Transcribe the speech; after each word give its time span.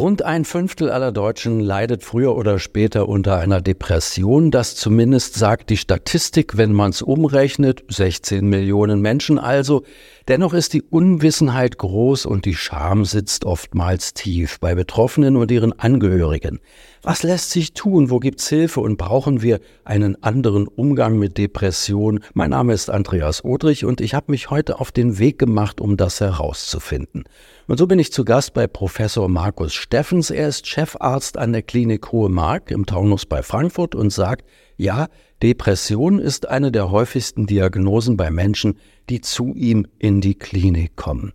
Rund 0.00 0.22
ein 0.22 0.46
Fünftel 0.46 0.90
aller 0.90 1.12
Deutschen 1.12 1.60
leidet 1.60 2.02
früher 2.02 2.34
oder 2.34 2.58
später 2.58 3.06
unter 3.06 3.36
einer 3.36 3.60
Depression. 3.60 4.50
Das 4.50 4.74
zumindest 4.74 5.34
sagt 5.34 5.68
die 5.68 5.76
Statistik, 5.76 6.56
wenn 6.56 6.72
man 6.72 6.88
es 6.88 7.02
umrechnet. 7.02 7.84
16 7.88 8.46
Millionen 8.46 9.02
Menschen 9.02 9.38
also. 9.38 9.82
Dennoch 10.26 10.54
ist 10.54 10.72
die 10.72 10.80
Unwissenheit 10.80 11.76
groß 11.76 12.24
und 12.24 12.46
die 12.46 12.54
Scham 12.54 13.04
sitzt 13.04 13.44
oftmals 13.44 14.14
tief 14.14 14.58
bei 14.58 14.74
Betroffenen 14.74 15.36
und 15.36 15.50
ihren 15.50 15.78
Angehörigen. 15.78 16.60
Was 17.02 17.22
lässt 17.22 17.50
sich 17.50 17.74
tun? 17.74 18.08
Wo 18.08 18.20
gibt's 18.20 18.48
Hilfe? 18.48 18.80
Und 18.80 18.96
brauchen 18.96 19.42
wir 19.42 19.60
einen 19.84 20.22
anderen 20.22 20.66
Umgang 20.66 21.18
mit 21.18 21.36
Depression? 21.36 22.20
Mein 22.32 22.50
Name 22.50 22.72
ist 22.72 22.88
Andreas 22.88 23.44
Odrich 23.44 23.84
und 23.84 24.00
ich 24.00 24.14
habe 24.14 24.30
mich 24.32 24.50
heute 24.50 24.80
auf 24.80 24.92
den 24.92 25.18
Weg 25.18 25.38
gemacht, 25.38 25.80
um 25.80 25.98
das 25.98 26.20
herauszufinden. 26.20 27.24
Und 27.70 27.78
so 27.78 27.86
bin 27.86 28.00
ich 28.00 28.12
zu 28.12 28.24
Gast 28.24 28.52
bei 28.52 28.66
Professor 28.66 29.28
Markus 29.28 29.74
Steffens. 29.74 30.30
Er 30.30 30.48
ist 30.48 30.66
Chefarzt 30.66 31.38
an 31.38 31.52
der 31.52 31.62
Klinik 31.62 32.10
Hohe 32.10 32.28
Mark 32.28 32.72
im 32.72 32.84
Taunus 32.84 33.26
bei 33.26 33.44
Frankfurt 33.44 33.94
und 33.94 34.12
sagt, 34.12 34.44
ja, 34.76 35.06
Depression 35.40 36.18
ist 36.18 36.48
eine 36.48 36.72
der 36.72 36.90
häufigsten 36.90 37.46
Diagnosen 37.46 38.16
bei 38.16 38.32
Menschen, 38.32 38.76
die 39.08 39.20
zu 39.20 39.54
ihm 39.54 39.86
in 40.00 40.20
die 40.20 40.34
Klinik 40.34 40.96
kommen. 40.96 41.32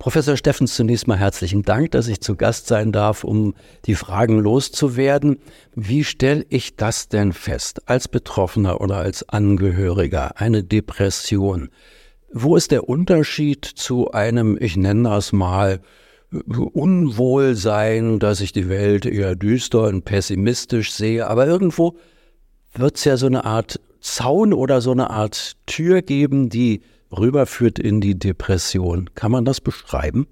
Professor 0.00 0.36
Steffens, 0.36 0.74
zunächst 0.74 1.06
mal 1.06 1.20
herzlichen 1.20 1.62
Dank, 1.62 1.92
dass 1.92 2.08
ich 2.08 2.20
zu 2.20 2.34
Gast 2.34 2.66
sein 2.66 2.90
darf, 2.90 3.22
um 3.22 3.54
die 3.84 3.94
Fragen 3.94 4.40
loszuwerden. 4.40 5.38
Wie 5.76 6.02
stelle 6.02 6.44
ich 6.48 6.74
das 6.74 7.08
denn 7.08 7.32
fest 7.32 7.88
als 7.88 8.08
Betroffener 8.08 8.80
oder 8.80 8.96
als 8.96 9.28
Angehöriger? 9.28 10.40
Eine 10.40 10.64
Depression. 10.64 11.68
Wo 12.32 12.56
ist 12.56 12.70
der 12.70 12.88
Unterschied 12.88 13.64
zu 13.64 14.10
einem, 14.12 14.56
ich 14.60 14.76
nenne 14.76 15.08
das 15.08 15.32
mal, 15.32 15.80
Unwohlsein, 16.30 18.18
dass 18.18 18.40
ich 18.40 18.52
die 18.52 18.68
Welt 18.70 19.04
eher 19.04 19.36
düster 19.36 19.82
und 19.82 20.04
pessimistisch 20.04 20.92
sehe, 20.92 21.26
aber 21.26 21.46
irgendwo 21.46 21.96
wird 22.74 22.96
es 22.96 23.04
ja 23.04 23.18
so 23.18 23.26
eine 23.26 23.44
Art 23.44 23.78
Zaun 24.00 24.52
oder 24.52 24.80
so 24.80 24.92
eine 24.92 25.10
Art 25.10 25.56
Tür 25.66 26.00
geben, 26.00 26.48
die 26.48 26.80
rüberführt 27.16 27.78
in 27.78 28.00
die 28.00 28.18
Depression. 28.18 29.10
Kann 29.14 29.30
man 29.30 29.44
das 29.44 29.60
beschreiben? 29.60 30.26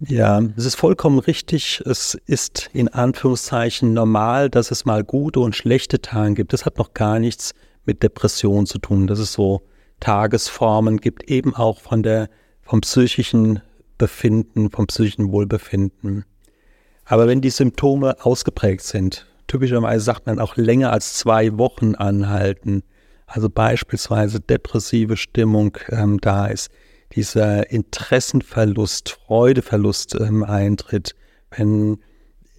Ja, 0.00 0.42
es 0.56 0.64
ist 0.64 0.76
vollkommen 0.76 1.18
richtig. 1.18 1.82
Es 1.84 2.18
ist 2.26 2.70
in 2.72 2.88
Anführungszeichen 2.88 3.92
normal, 3.92 4.50
dass 4.50 4.70
es 4.70 4.84
mal 4.84 5.04
gute 5.04 5.40
und 5.40 5.54
schlechte 5.54 6.00
Tage 6.00 6.34
gibt. 6.34 6.52
Das 6.52 6.66
hat 6.66 6.78
noch 6.78 6.94
gar 6.94 7.18
nichts 7.18 7.54
mit 7.84 8.02
Depression 8.02 8.66
zu 8.66 8.78
tun. 8.78 9.06
Dass 9.06 9.18
es 9.18 9.32
so 9.32 9.62
Tagesformen 10.00 10.98
gibt, 10.98 11.30
eben 11.30 11.54
auch 11.54 11.78
von 11.80 12.02
der, 12.02 12.28
vom 12.62 12.80
psychischen 12.80 13.62
Befinden, 13.98 14.70
vom 14.70 14.86
psychischen 14.86 15.30
Wohlbefinden. 15.30 16.24
Aber 17.04 17.26
wenn 17.26 17.40
die 17.40 17.50
Symptome 17.50 18.16
ausgeprägt 18.24 18.82
sind, 18.82 19.26
typischerweise 19.46 20.04
sagt 20.04 20.26
man 20.26 20.38
auch 20.38 20.56
länger 20.56 20.92
als 20.92 21.14
zwei 21.14 21.58
Wochen 21.58 21.94
anhalten, 21.94 22.82
also 23.26 23.48
beispielsweise 23.50 24.40
depressive 24.40 25.16
Stimmung 25.16 25.76
ähm, 25.88 26.20
da 26.20 26.46
ist, 26.46 26.70
dieser 27.12 27.70
Interessenverlust, 27.70 29.10
Freudeverlust 29.26 30.14
ähm, 30.20 30.44
eintritt, 30.44 31.14
wenn 31.50 31.98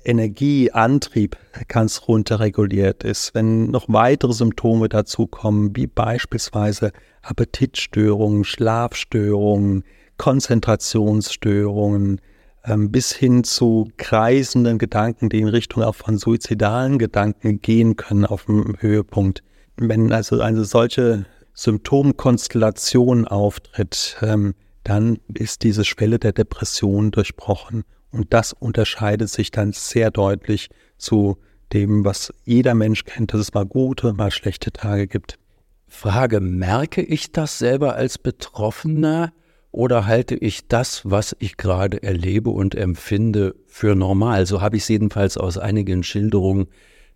Energie, 0.03 0.71
Antrieb 0.71 1.37
ganz 1.67 2.03
runterreguliert 2.07 3.03
ist, 3.03 3.33
wenn 3.33 3.71
noch 3.71 3.85
weitere 3.87 4.33
Symptome 4.33 4.89
dazukommen, 4.89 5.75
wie 5.75 5.87
beispielsweise 5.87 6.91
Appetitstörungen, 7.21 8.43
Schlafstörungen, 8.43 9.83
Konzentrationsstörungen, 10.17 12.19
ähm, 12.65 12.91
bis 12.91 13.11
hin 13.11 13.43
zu 13.43 13.89
kreisenden 13.97 14.77
Gedanken, 14.77 15.29
die 15.29 15.39
in 15.39 15.47
Richtung 15.47 15.83
auch 15.83 15.95
von 15.95 16.17
suizidalen 16.17 16.99
Gedanken 16.99 17.61
gehen 17.61 17.95
können 17.95 18.25
auf 18.25 18.45
dem 18.45 18.75
Höhepunkt. 18.79 19.43
Wenn 19.77 20.11
also 20.11 20.41
eine 20.41 20.65
solche 20.65 21.25
Symptomkonstellation 21.53 23.27
auftritt, 23.27 24.17
ähm, 24.21 24.53
dann 24.83 25.19
ist 25.33 25.63
diese 25.63 25.85
Schwelle 25.85 26.19
der 26.19 26.33
Depression 26.33 27.11
durchbrochen. 27.11 27.83
Und 28.11 28.33
das 28.33 28.53
unterscheidet 28.53 29.29
sich 29.29 29.51
dann 29.51 29.71
sehr 29.71 30.11
deutlich 30.11 30.69
zu 30.97 31.37
dem, 31.73 32.03
was 32.03 32.33
jeder 32.43 32.73
Mensch 32.73 33.05
kennt, 33.05 33.33
dass 33.33 33.39
es 33.39 33.53
mal 33.53 33.65
gute, 33.65 34.13
mal 34.13 34.31
schlechte 34.31 34.71
Tage 34.71 35.07
gibt. 35.07 35.39
Frage, 35.87 36.39
merke 36.39 37.01
ich 37.01 37.31
das 37.31 37.59
selber 37.59 37.95
als 37.95 38.17
Betroffener 38.17 39.31
oder 39.71 40.05
halte 40.05 40.35
ich 40.35 40.67
das, 40.67 41.09
was 41.09 41.35
ich 41.39 41.57
gerade 41.57 42.03
erlebe 42.03 42.49
und 42.49 42.75
empfinde, 42.75 43.55
für 43.67 43.95
normal? 43.95 44.45
So 44.45 44.61
habe 44.61 44.75
ich 44.75 44.83
es 44.83 44.89
jedenfalls 44.89 45.37
aus 45.37 45.57
einigen 45.57 46.03
Schilderungen 46.03 46.67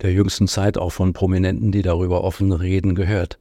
der 0.02 0.12
jüngsten 0.12 0.48
Zeit 0.48 0.78
auch 0.78 0.92
von 0.92 1.14
Prominenten, 1.14 1.72
die 1.72 1.82
darüber 1.82 2.24
offen 2.24 2.52
reden, 2.52 2.96
gehört. 2.96 3.40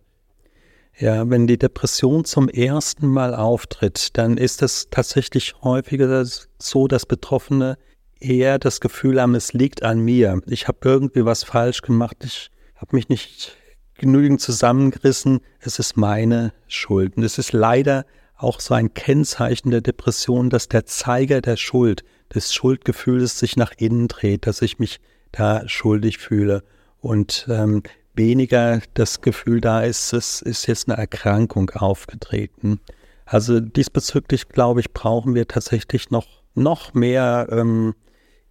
Ja, 0.96 1.28
wenn 1.28 1.48
die 1.48 1.58
Depression 1.58 2.24
zum 2.24 2.48
ersten 2.48 3.08
Mal 3.08 3.34
auftritt, 3.34 4.16
dann 4.16 4.36
ist 4.36 4.62
es 4.62 4.88
tatsächlich 4.90 5.54
häufiger 5.62 6.24
so, 6.58 6.86
dass 6.86 7.04
Betroffene 7.04 7.78
eher 8.20 8.60
das 8.60 8.80
Gefühl 8.80 9.20
haben, 9.20 9.34
es 9.34 9.52
liegt 9.52 9.82
an 9.82 10.00
mir. 10.00 10.40
Ich 10.46 10.68
habe 10.68 10.78
irgendwie 10.84 11.24
was 11.24 11.42
falsch 11.42 11.82
gemacht. 11.82 12.18
Ich 12.22 12.50
habe 12.76 12.94
mich 12.94 13.08
nicht 13.08 13.56
genügend 13.96 14.40
zusammengerissen. 14.40 15.40
Es 15.58 15.80
ist 15.80 15.96
meine 15.96 16.52
Schuld. 16.68 17.16
Und 17.16 17.24
es 17.24 17.38
ist 17.38 17.52
leider 17.52 18.06
auch 18.36 18.60
so 18.60 18.74
ein 18.74 18.94
Kennzeichen 18.94 19.72
der 19.72 19.80
Depression, 19.80 20.48
dass 20.48 20.68
der 20.68 20.86
Zeiger 20.86 21.40
der 21.40 21.56
Schuld, 21.56 22.04
des 22.34 22.54
Schuldgefühls 22.54 23.38
sich 23.38 23.56
nach 23.56 23.72
innen 23.76 24.08
dreht, 24.08 24.46
dass 24.46 24.62
ich 24.62 24.78
mich 24.78 25.00
da 25.30 25.68
schuldig 25.68 26.18
fühle 26.18 26.62
und 27.00 27.46
ähm, 27.48 27.82
weniger 28.14 28.80
das 28.94 29.20
Gefühl 29.20 29.60
da 29.60 29.82
ist, 29.82 30.12
es 30.12 30.42
ist 30.42 30.66
jetzt 30.66 30.88
eine 30.88 30.98
Erkrankung 30.98 31.70
aufgetreten. 31.70 32.80
Also 33.26 33.60
diesbezüglich, 33.60 34.48
glaube 34.48 34.80
ich, 34.80 34.92
brauchen 34.92 35.34
wir 35.34 35.48
tatsächlich 35.48 36.10
noch, 36.10 36.26
noch 36.54 36.94
mehr 36.94 37.48
ähm, 37.50 37.94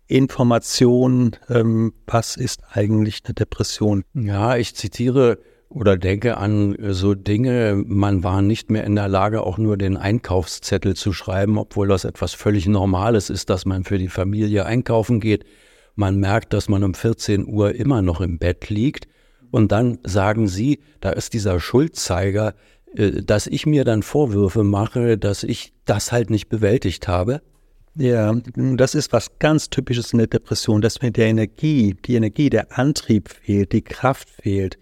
Informationen, 0.07 1.35
ähm, 1.49 1.93
was 2.07 2.35
ist 2.35 2.61
eigentlich 2.71 3.21
eine 3.25 3.35
Depression. 3.35 4.03
Ja, 4.13 4.57
ich 4.57 4.75
zitiere 4.75 5.39
oder 5.69 5.97
denke 5.97 6.37
an 6.37 6.75
so 6.89 7.15
Dinge, 7.15 7.81
man 7.85 8.23
war 8.23 8.41
nicht 8.41 8.69
mehr 8.69 8.83
in 8.83 8.95
der 8.95 9.07
Lage, 9.07 9.41
auch 9.41 9.57
nur 9.57 9.75
den 9.75 9.97
Einkaufszettel 9.97 10.95
zu 10.95 11.13
schreiben, 11.13 11.57
obwohl 11.57 11.87
das 11.87 12.05
etwas 12.05 12.33
völlig 12.33 12.67
Normales 12.67 13.29
ist, 13.29 13.49
dass 13.49 13.65
man 13.65 13.83
für 13.83 13.97
die 13.97 14.07
Familie 14.07 14.65
einkaufen 14.65 15.19
geht. 15.19 15.45
Man 15.95 16.19
merkt, 16.19 16.53
dass 16.53 16.69
man 16.69 16.83
um 16.83 16.93
14 16.93 17.47
Uhr 17.47 17.73
immer 17.73 18.01
noch 18.01 18.21
im 18.21 18.37
Bett 18.37 18.69
liegt. 18.69 19.07
Und 19.53 19.71
dann 19.71 19.99
sagen 20.03 20.47
Sie, 20.47 20.79
da 20.99 21.11
ist 21.11 21.33
dieser 21.33 21.59
Schuldzeiger, 21.59 22.55
äh, 22.95 23.21
dass 23.21 23.45
ich 23.45 23.67
mir 23.67 23.83
dann 23.83 24.01
Vorwürfe 24.01 24.63
mache, 24.63 25.15
dass 25.15 25.43
ich 25.43 25.73
das 25.85 26.11
halt 26.11 26.31
nicht 26.31 26.49
bewältigt 26.49 27.07
habe. 27.07 27.39
Ja, 27.93 28.33
das 28.55 28.95
ist 28.95 29.13
was 29.13 29.37
ganz 29.37 29.69
Typisches 29.69 30.11
in 30.11 30.17
der 30.17 30.25
Depression, 30.25 30.81
dass 30.81 31.03
mir 31.03 31.11
der 31.11 31.27
Energie, 31.27 31.95
die 32.03 32.15
Energie, 32.15 32.49
der 32.49 32.79
Antrieb 32.79 33.29
fehlt, 33.29 33.73
die 33.73 33.83
Kraft 33.83 34.27
fehlt, 34.27 34.79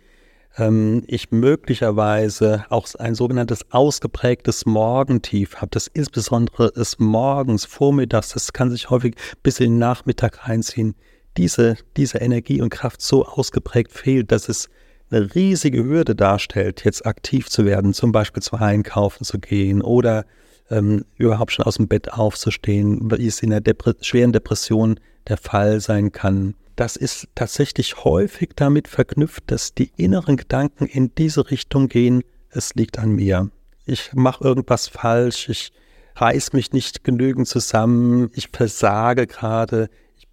ähm, 0.55 1.03
ich 1.07 1.31
möglicherweise 1.31 2.63
auch 2.69 2.87
ein 2.95 3.13
sogenanntes 3.13 3.69
ausgeprägtes 3.73 4.65
Morgentief 4.65 5.57
habe, 5.57 5.71
das 5.71 5.87
insbesondere 5.87 6.71
des 6.71 6.97
Morgens, 6.97 7.65
Vormittags, 7.65 8.29
das 8.29 8.53
kann 8.53 8.71
sich 8.71 8.89
häufig 8.89 9.15
bis 9.43 9.59
in 9.59 9.73
den 9.73 9.79
Nachmittag 9.79 10.47
reinziehen, 10.47 10.95
diese, 11.37 11.77
diese 11.97 12.19
Energie 12.19 12.61
und 12.61 12.69
Kraft 12.69 13.01
so 13.01 13.25
ausgeprägt 13.25 13.91
fehlt, 13.91 14.31
dass 14.31 14.49
es 14.49 14.69
eine 15.09 15.33
riesige 15.35 15.83
Hürde 15.83 16.15
darstellt, 16.15 16.83
jetzt 16.85 17.05
aktiv 17.05 17.49
zu 17.49 17.65
werden, 17.65 17.93
zum 17.93 18.11
Beispiel 18.11 18.41
zum 18.41 18.59
Einkaufen 18.59 19.25
zu 19.25 19.39
gehen 19.39 19.81
oder 19.81 20.25
ähm, 20.69 21.05
überhaupt 21.17 21.51
schon 21.51 21.65
aus 21.65 21.75
dem 21.75 21.87
Bett 21.87 22.13
aufzustehen, 22.13 23.11
wie 23.11 23.27
es 23.27 23.43
in 23.43 23.49
der 23.49 23.61
Depre 23.61 23.95
schweren 24.01 24.31
Depression 24.31 24.99
der 25.27 25.37
Fall 25.37 25.81
sein 25.81 26.11
kann. 26.11 26.55
Das 26.77 26.95
ist 26.95 27.27
tatsächlich 27.35 28.03
häufig 28.03 28.51
damit 28.55 28.87
verknüpft, 28.87 29.43
dass 29.47 29.73
die 29.73 29.91
inneren 29.97 30.37
Gedanken 30.37 30.85
in 30.85 31.13
diese 31.15 31.51
Richtung 31.51 31.89
gehen, 31.89 32.23
es 32.49 32.73
liegt 32.75 32.97
an 32.97 33.11
mir. 33.11 33.49
Ich 33.85 34.11
mache 34.13 34.43
irgendwas 34.43 34.87
falsch, 34.87 35.49
ich 35.49 35.73
reiß 36.15 36.53
mich 36.53 36.71
nicht 36.71 37.03
genügend 37.03 37.47
zusammen, 37.47 38.31
ich 38.33 38.49
versage 38.51 39.27
gerade, 39.27 39.89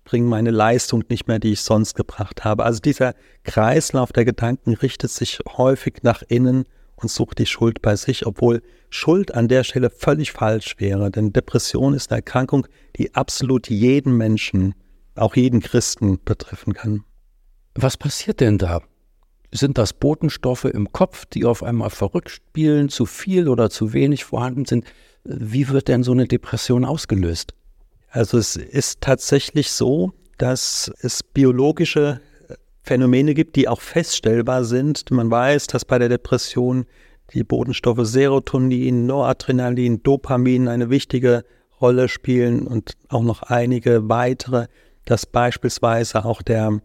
bringe 0.09 0.27
meine 0.27 0.51
Leistung 0.51 1.05
nicht 1.11 1.29
mehr, 1.29 1.39
die 1.39 1.53
ich 1.53 1.61
sonst 1.61 1.95
gebracht 1.95 2.43
habe. 2.43 2.65
Also 2.65 2.81
dieser 2.81 3.15
Kreislauf 3.45 4.11
der 4.11 4.25
Gedanken 4.25 4.73
richtet 4.73 5.11
sich 5.11 5.41
häufig 5.59 5.99
nach 6.03 6.23
innen 6.23 6.65
und 6.97 7.11
sucht 7.11 7.39
die 7.39 7.47
Schuld 7.47 7.83
bei 7.83 7.95
sich, 7.95 8.25
obwohl 8.25 8.63
Schuld 8.89 9.35
an 9.35 9.49
der 9.49 9.65
Stelle 9.65 9.91
völlig 9.91 10.33
falsch 10.33 10.77
wäre. 10.79 11.11
Denn 11.11 11.35
Depression 11.35 11.93
ist 11.93 12.11
eine 12.11 12.21
Erkrankung, 12.21 12.67
die 12.97 13.15
absolut 13.15 13.69
jeden 13.69 14.17
Menschen 14.17 14.75
auch 15.15 15.37
jeden 15.37 15.61
Christen 15.61 16.19
betreffen 16.25 16.73
kann. 16.73 17.05
Was 17.75 17.99
passiert 17.99 18.41
denn 18.41 18.57
da? 18.57 18.81
Sind 19.53 19.77
das 19.77 19.93
Botenstoffe 19.93 20.65
im 20.65 20.91
Kopf, 20.91 21.27
die 21.27 21.45
auf 21.45 21.63
einmal 21.63 21.91
verrückt 21.91 22.31
spielen, 22.31 22.89
zu 22.89 23.05
viel 23.05 23.47
oder 23.47 23.69
zu 23.69 23.93
wenig 23.93 24.25
vorhanden 24.25 24.65
sind? 24.65 24.87
Wie 25.25 25.69
wird 25.69 25.89
denn 25.89 26.03
so 26.03 26.13
eine 26.13 26.27
Depression 26.27 26.87
ausgelöst? 26.87 27.53
Also 28.11 28.39
es 28.39 28.57
ist 28.57 29.01
tatsächlich 29.01 29.71
so, 29.71 30.13
dass 30.39 30.91
es 31.01 31.23
biologische 31.23 32.21
Phänomene 32.83 33.35
gibt, 33.35 33.57
die 33.57 33.69
auch 33.69 33.81
feststellbar 33.81 34.65
sind. 34.65 35.11
Man 35.11 35.31
weiß, 35.31 35.67
dass 35.67 35.85
bei 35.85 35.99
der 35.99 36.09
Depression 36.09 36.87
die 37.35 37.45
Botenstoffe 37.45 38.07
Serotonin, 38.07 39.05
Noradrenalin, 39.07 40.03
Dopamin 40.03 40.69
eine 40.69 40.89
wichtige 40.89 41.45
Rolle 41.81 42.09
spielen 42.09 42.67
und 42.67 42.93
auch 43.09 43.23
noch 43.23 43.43
einige 43.43 44.09
weitere, 44.09 44.69
dass 45.05 45.27
beispielsweise 45.27 46.25
auch 46.25 46.41
der 46.41 46.81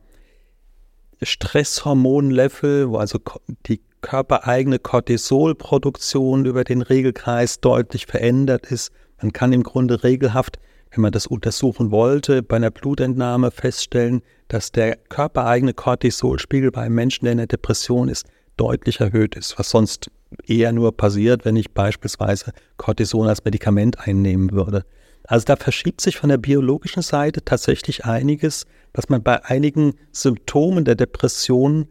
Stresshormonlevel, 1.21 2.93
also 2.95 3.19
die 3.67 3.81
körpereigene 4.01 4.79
Cortisolproduktion 4.79 6.45
über 6.45 6.65
den 6.65 6.81
Regelkreis 6.81 7.61
deutlich 7.61 8.05
verändert 8.05 8.67
ist. 8.67 8.91
Man 9.21 9.31
kann 9.31 9.53
im 9.53 9.63
Grunde 9.63 10.03
regelhaft, 10.03 10.59
wenn 10.93 11.01
man 11.01 11.11
das 11.11 11.27
untersuchen 11.27 11.91
wollte, 11.91 12.43
bei 12.43 12.57
einer 12.57 12.71
Blutentnahme 12.71 13.51
feststellen, 13.51 14.21
dass 14.47 14.71
der 14.71 14.95
körpereigene 14.95 15.73
Cortisolspiegel 15.73 16.71
bei 16.71 16.83
einem 16.83 16.95
Menschen, 16.95 17.25
der 17.25 17.31
in 17.33 17.39
der 17.39 17.47
Depression 17.47 18.09
ist, 18.09 18.27
deutlich 18.57 18.99
erhöht 18.99 19.35
ist, 19.35 19.57
was 19.57 19.71
sonst 19.71 20.11
eher 20.45 20.71
nur 20.71 20.95
passiert, 20.95 21.45
wenn 21.45 21.55
ich 21.55 21.71
beispielsweise 21.71 22.53
Cortison 22.77 23.27
als 23.27 23.43
Medikament 23.43 23.99
einnehmen 23.99 24.51
würde. 24.51 24.85
Also 25.25 25.45
da 25.45 25.55
verschiebt 25.55 26.01
sich 26.01 26.17
von 26.17 26.29
der 26.29 26.37
biologischen 26.37 27.01
Seite 27.01 27.43
tatsächlich 27.43 28.05
einiges, 28.05 28.65
was 28.93 29.09
man 29.09 29.23
bei 29.23 29.43
einigen 29.45 29.93
Symptomen 30.11 30.85
der 30.85 30.95
Depression 30.95 31.87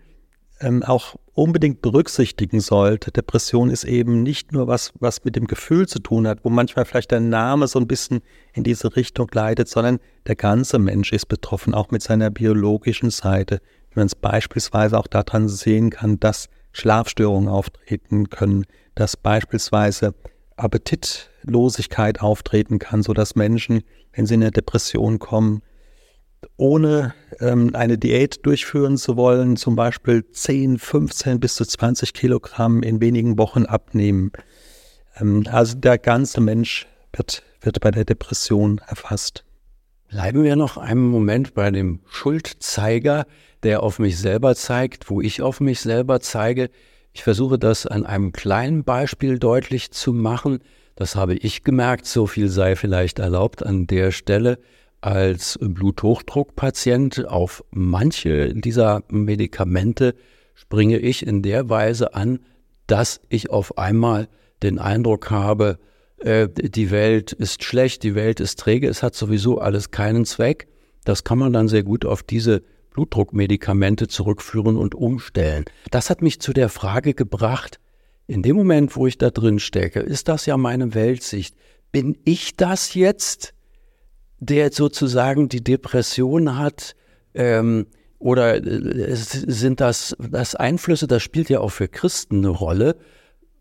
ähm, 0.61 0.83
auch 0.83 1.17
unbedingt 1.35 1.81
berücksichtigen 1.81 2.61
sollte. 2.61 3.11
Depression 3.11 3.71
ist 3.71 3.85
eben 3.85 4.23
nicht 4.23 4.53
nur 4.53 4.67
was, 4.67 4.93
was 5.01 5.25
mit 5.25 5.37
dem 5.37 5.47
Gefühl 5.47 5.89
zu 5.89 5.99
tun 5.99 6.27
hat, 6.27 6.45
wo 6.45 6.51
manchmal 6.51 6.85
vielleicht 6.85 7.11
der 7.11 7.21
Name 7.21 7.67
so 7.69 7.79
ein 7.79 7.87
bisschen 7.87 8.21
in 8.53 8.65
diese 8.65 8.95
Richtung 8.97 9.29
leitet, 9.33 9.69
sondern 9.69 9.99
der 10.27 10.37
ganze 10.37 10.79
Mensch 10.79 11.13
ist 11.13 11.27
betroffen, 11.27 11.75
auch 11.75 11.91
mit 11.91 12.03
seiner 12.03 12.31
biologischen 12.31 13.11
Seite. 13.11 13.61
Wie 13.91 14.01
man 14.01 14.07
es 14.07 14.15
beispielsweise 14.15 14.99
auch 14.99 15.07
daran 15.07 15.49
sehen 15.49 15.91
kann, 15.91 16.21
dass 16.21 16.49
Schlafstörungen 16.73 17.49
auftreten 17.49 18.31
können, 18.31 18.65
dass 18.95 19.17
beispielsweise 19.17 20.15
Appetitlosigkeit 20.57 22.21
auftreten 22.21 22.79
kann, 22.79 23.03
sodass 23.03 23.35
Menschen, 23.35 23.83
wenn 24.13 24.27
sie 24.27 24.35
in 24.35 24.43
eine 24.43 24.51
Depression 24.51 25.19
kommen, 25.19 25.63
ohne 26.57 27.15
ähm, 27.41 27.75
eine 27.75 27.99
Diät 27.99 28.45
durchführen 28.47 28.97
zu 28.97 29.17
wollen, 29.17 29.57
zum 29.57 29.77
Beispiel 29.77 30.25
10, 30.31 30.79
15 30.79 31.41
bis 31.41 31.55
zu 31.55 31.65
20 31.65 32.15
Kilogramm 32.15 32.83
in 32.83 33.01
wenigen 33.01 33.39
Wochen 33.39 33.65
abnehmen. 33.65 34.33
Ähm, 35.19 35.45
also 35.51 35.77
der 35.77 35.99
ganze 35.99 36.41
Mensch 36.41 36.87
wird, 37.13 37.43
wird 37.61 37.81
bei 37.81 37.91
der 37.91 38.05
Depression 38.05 38.81
erfasst. 38.87 39.45
Bleiben 40.09 40.43
wir 40.43 40.57
noch 40.57 40.77
einen 40.77 41.09
Moment 41.09 41.55
bei 41.55 41.71
dem 41.71 42.01
Schuldzeiger, 42.07 43.27
der 43.63 43.83
auf 43.83 43.99
mich 43.99 44.19
selber 44.19 44.55
zeigt, 44.55 45.09
wo 45.09 45.21
ich 45.21 45.41
auf 45.41 45.61
mich 45.61 45.81
selber 45.81 46.21
zeige. 46.21 46.69
Ich 47.15 47.23
versuche 47.23 47.59
das 47.59 47.87
an 47.87 48.05
einem 48.05 48.33
kleinen 48.33 48.85
Beispiel 48.85 49.39
deutlich 49.39 49.91
zu 49.91 50.13
machen. 50.13 50.59
Das 50.97 51.17
habe 51.17 51.35
ich 51.35 51.65
gemerkt, 51.65 52.07
so 52.07 52.27
viel 52.27 52.49
sei 52.49 52.77
vielleicht 52.77 53.19
erlaubt 53.19 53.65
an 53.65 53.87
der 53.87 54.11
Stelle. 54.11 54.59
Als 55.03 55.59
Bluthochdruckpatient 55.61 57.27
auf 57.27 57.65
manche 57.73 58.55
dieser 58.55 59.03
Medikamente 59.09 60.15
springe 60.55 60.99
ich 60.99 61.27
in 61.27 61.43
der 61.43 61.69
Weise 61.69 62.15
an, 62.15 62.39
dass 62.87 63.21
ich 63.29 63.51
auf 63.51 63.79
einmal 63.79 64.29
den 64.63 64.79
Eindruck 64.79 65.33
habe, 65.33 65.81
äh, 66.19 66.49
die 66.49 66.93
Welt 66.93 67.33
ist 67.33 67.65
schlecht, 67.65 68.05
die 68.05 68.15
Welt 68.15 68.39
ist 68.39 68.61
träge, 68.61 68.89
es 68.89 69.03
hat 69.03 69.17
sowieso 69.17 69.59
alles 69.59 69.91
keinen 69.91 70.25
Zweck. 70.25 70.69
Das 71.05 71.25
kann 71.25 71.39
man 71.39 71.53
dann 71.53 71.67
sehr 71.67 71.83
gut 71.83 72.05
auf 72.05 72.23
diese 72.23 72.63
Blutdruckmedikamente 72.91 74.07
zurückführen 74.07 74.77
und 74.77 74.95
umstellen. 74.95 75.65
Das 75.91 76.11
hat 76.11 76.23
mich 76.23 76.41
zu 76.41 76.53
der 76.53 76.69
Frage 76.69 77.15
gebracht, 77.15 77.81
in 78.29 78.43
dem 78.43 78.55
Moment, 78.55 78.95
wo 78.95 79.09
ich 79.09 79.19
da 79.19 79.31
drin 79.31 79.59
stecke, 79.59 79.99
ist 79.99 80.29
das 80.29 80.47
ja 80.47 80.57
meine 80.57 80.95
Weltsicht. 80.95 81.57
Bin 81.91 82.17
ich 82.25 82.57
das 82.57 82.95
jetzt, 82.95 83.53
der 84.43 84.73
sozusagen 84.73 85.49
die 85.49 85.63
Depression 85.63 86.59
hat? 86.59 86.95
Ähm, 87.35 87.87
oder 88.19 88.57
äh, 88.57 89.15
sind 89.15 89.81
das, 89.81 90.17
das 90.19 90.55
Einflüsse, 90.55 91.07
das 91.07 91.23
spielt 91.23 91.49
ja 91.49 91.61
auch 91.61 91.71
für 91.71 91.89
Christen 91.89 92.39
eine 92.39 92.49
Rolle, 92.49 92.97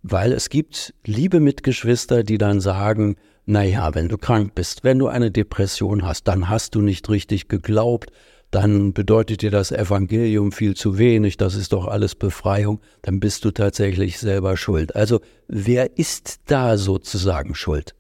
weil 0.04 0.34
es 0.34 0.50
gibt 0.50 0.94
liebe 1.06 1.40
Mitgeschwister, 1.40 2.24
die 2.24 2.38
dann 2.38 2.62
sagen, 2.62 3.16
naja, 3.46 3.94
wenn 3.94 4.10
du 4.10 4.18
krank 4.18 4.54
bist, 4.56 4.84
wenn 4.84 5.00
du 5.00 5.08
eine 5.08 5.32
Depression 5.32 6.04
hast, 6.04 6.28
dann 6.28 6.50
hast 6.50 6.76
du 6.76 6.82
nicht 6.82 7.10
richtig 7.10 7.48
geglaubt, 7.48 8.12
dann 8.50 8.94
bedeutet 8.94 9.42
dir 9.42 9.52
das 9.52 9.72
Evangelium 9.72 10.52
viel 10.52 10.76
zu 10.76 10.98
wenig, 10.98 11.38
das 11.38 11.56
ist 11.56 11.74
doch 11.74 11.88
alles 11.88 12.16
Befreiung, 12.16 12.82
dann 13.02 13.20
bist 13.20 13.46
du 13.46 13.52
tatsächlich 13.52 14.20
selber 14.20 14.58
schuld. 14.58 14.96
Also 14.96 15.22
wer 15.48 15.98
ist 15.98 16.42
da 16.48 16.78
sozusagen 16.78 17.56
schuld? 17.56 17.96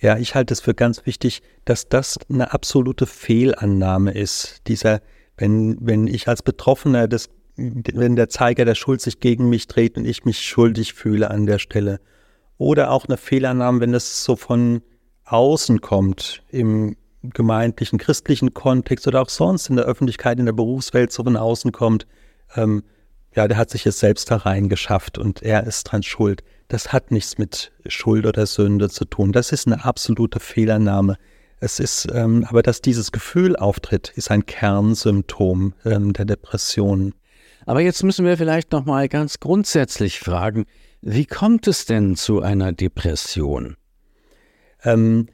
Ja, 0.00 0.16
ich 0.16 0.34
halte 0.34 0.54
es 0.54 0.60
für 0.60 0.74
ganz 0.74 1.06
wichtig, 1.06 1.42
dass 1.64 1.88
das 1.88 2.18
eine 2.30 2.52
absolute 2.52 3.06
Fehlannahme 3.06 4.12
ist. 4.12 4.62
Dieser, 4.68 5.00
wenn, 5.36 5.76
wenn 5.80 6.06
ich 6.06 6.28
als 6.28 6.42
Betroffener 6.42 7.08
das, 7.08 7.30
wenn 7.56 8.14
der 8.14 8.28
Zeiger 8.28 8.64
der 8.64 8.76
Schuld 8.76 9.00
sich 9.00 9.18
gegen 9.18 9.48
mich 9.48 9.66
dreht 9.66 9.96
und 9.96 10.04
ich 10.04 10.24
mich 10.24 10.40
schuldig 10.40 10.94
fühle 10.94 11.30
an 11.30 11.46
der 11.46 11.58
Stelle. 11.58 12.00
Oder 12.58 12.92
auch 12.92 13.06
eine 13.06 13.16
Fehlannahme, 13.16 13.80
wenn 13.80 13.92
das 13.92 14.22
so 14.22 14.36
von 14.36 14.82
außen 15.24 15.80
kommt, 15.80 16.42
im 16.50 16.96
gemeindlichen 17.22 17.98
christlichen 17.98 18.54
Kontext 18.54 19.08
oder 19.08 19.20
auch 19.20 19.28
sonst 19.28 19.68
in 19.68 19.76
der 19.76 19.84
Öffentlichkeit, 19.86 20.38
in 20.38 20.46
der 20.46 20.52
Berufswelt 20.52 21.12
so 21.12 21.24
von 21.24 21.36
außen 21.36 21.72
kommt, 21.72 22.06
ähm, 22.54 22.84
ja, 23.34 23.48
der 23.48 23.56
hat 23.56 23.70
sich 23.70 23.84
jetzt 23.84 23.98
selbst 23.98 24.30
hereingeschafft 24.30 25.18
und 25.18 25.42
er 25.42 25.66
ist 25.66 25.84
dran 25.84 26.02
schuld. 26.02 26.42
Das 26.68 26.92
hat 26.92 27.10
nichts 27.10 27.38
mit 27.38 27.72
Schuld 27.86 28.26
oder 28.26 28.46
Sünde 28.46 28.90
zu 28.90 29.06
tun. 29.06 29.32
Das 29.32 29.52
ist 29.52 29.66
eine 29.66 29.84
absolute 29.84 30.38
Fehlernahme. 30.38 31.16
Es 31.60 31.80
ist, 31.80 32.06
ähm, 32.12 32.44
aber 32.48 32.62
dass 32.62 32.82
dieses 32.82 33.10
Gefühl 33.10 33.56
auftritt, 33.56 34.12
ist 34.14 34.30
ein 34.30 34.46
Kernsymptom 34.46 35.74
ähm, 35.84 36.12
der 36.12 36.26
Depression. 36.26 37.14
Aber 37.66 37.80
jetzt 37.80 38.04
müssen 38.04 38.24
wir 38.24 38.36
vielleicht 38.36 38.72
noch 38.72 38.84
mal 38.84 39.08
ganz 39.08 39.40
grundsätzlich 39.40 40.20
fragen: 40.20 40.66
Wie 41.00 41.26
kommt 41.26 41.66
es 41.66 41.86
denn 41.86 42.16
zu 42.16 42.42
einer 42.42 42.72
Depression? 42.72 43.76
Ähm, 44.84 45.28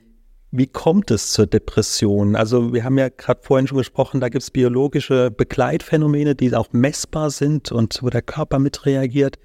wie 0.56 0.68
kommt 0.68 1.10
es 1.10 1.32
zur 1.32 1.46
Depression? 1.46 2.36
Also 2.36 2.72
wir 2.72 2.84
haben 2.84 2.96
ja 2.96 3.08
gerade 3.08 3.40
vorhin 3.42 3.66
schon 3.66 3.78
gesprochen, 3.78 4.20
da 4.20 4.28
gibt 4.28 4.44
es 4.44 4.52
biologische 4.52 5.32
Begleitphänomene, 5.32 6.36
die 6.36 6.54
auch 6.54 6.72
messbar 6.72 7.30
sind 7.30 7.72
und 7.72 7.98
wo 8.02 8.08
der 8.08 8.22
Körper 8.22 8.60
mitreagiert. 8.60 9.36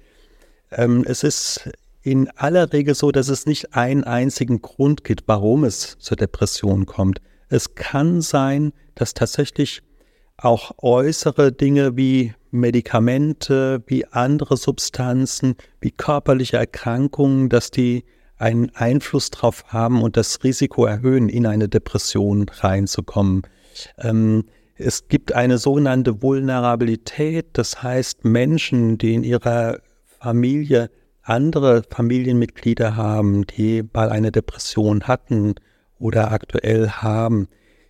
Ähm, 0.70 1.04
es 1.06 1.24
ist 1.24 1.68
in 2.02 2.28
aller 2.36 2.72
Regel 2.72 2.94
so, 2.94 3.10
dass 3.10 3.28
es 3.28 3.46
nicht 3.46 3.74
einen 3.74 4.04
einzigen 4.04 4.62
Grund 4.62 5.04
gibt, 5.04 5.24
warum 5.26 5.64
es 5.64 5.98
zur 5.98 6.16
Depression 6.16 6.86
kommt. 6.86 7.20
Es 7.48 7.74
kann 7.74 8.20
sein, 8.22 8.72
dass 8.94 9.14
tatsächlich 9.14 9.82
auch 10.36 10.72
äußere 10.78 11.52
Dinge 11.52 11.96
wie 11.96 12.32
Medikamente, 12.50 13.82
wie 13.86 14.06
andere 14.06 14.56
Substanzen, 14.56 15.56
wie 15.80 15.90
körperliche 15.90 16.56
Erkrankungen, 16.56 17.48
dass 17.48 17.70
die 17.70 18.04
einen 18.38 18.74
Einfluss 18.74 19.30
darauf 19.30 19.64
haben 19.66 20.02
und 20.02 20.16
das 20.16 20.42
Risiko 20.42 20.86
erhöhen, 20.86 21.28
in 21.28 21.46
eine 21.46 21.68
Depression 21.68 22.48
reinzukommen. 22.48 23.42
Ähm, 23.98 24.44
es 24.76 25.08
gibt 25.08 25.34
eine 25.34 25.58
sogenannte 25.58 26.22
Vulnerabilität, 26.22 27.48
das 27.52 27.82
heißt 27.82 28.24
Menschen, 28.24 28.96
die 28.96 29.14
in 29.14 29.24
ihrer 29.24 29.80
Familie 30.04 30.90
andere 31.30 31.84
Familienmitglieder 31.88 32.96
haben, 32.96 33.46
die 33.46 33.84
mal 33.92 34.10
eine 34.10 34.32
Depression 34.32 35.04
hatten 35.04 35.54
oder 35.98 36.32
aktuell 36.32 36.88
haben, 36.90 37.48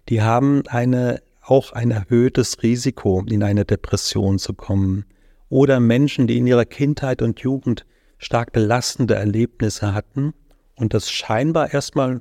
die 0.09 0.23
haben 0.23 0.63
eine, 0.69 1.23
auch 1.41 1.73
ein 1.73 1.91
erhöhtes 1.91 2.63
Risiko, 2.63 3.25
in 3.29 3.43
eine 3.43 3.65
Depression 3.65 4.39
zu 4.39 4.53
kommen. 4.55 5.07
Oder 5.49 5.81
Menschen, 5.81 6.27
die 6.27 6.39
in 6.39 6.47
ihrer 6.47 6.65
Kindheit 6.65 7.23
und 7.23 7.41
Jugend 7.41 7.87
stark 8.19 8.53
belastende 8.53 9.15
Erlebnisse 9.15 9.95
hatten 9.95 10.35
und 10.77 10.95
das 10.95 11.11
scheinbar 11.11 11.73
erstmal 11.73 12.21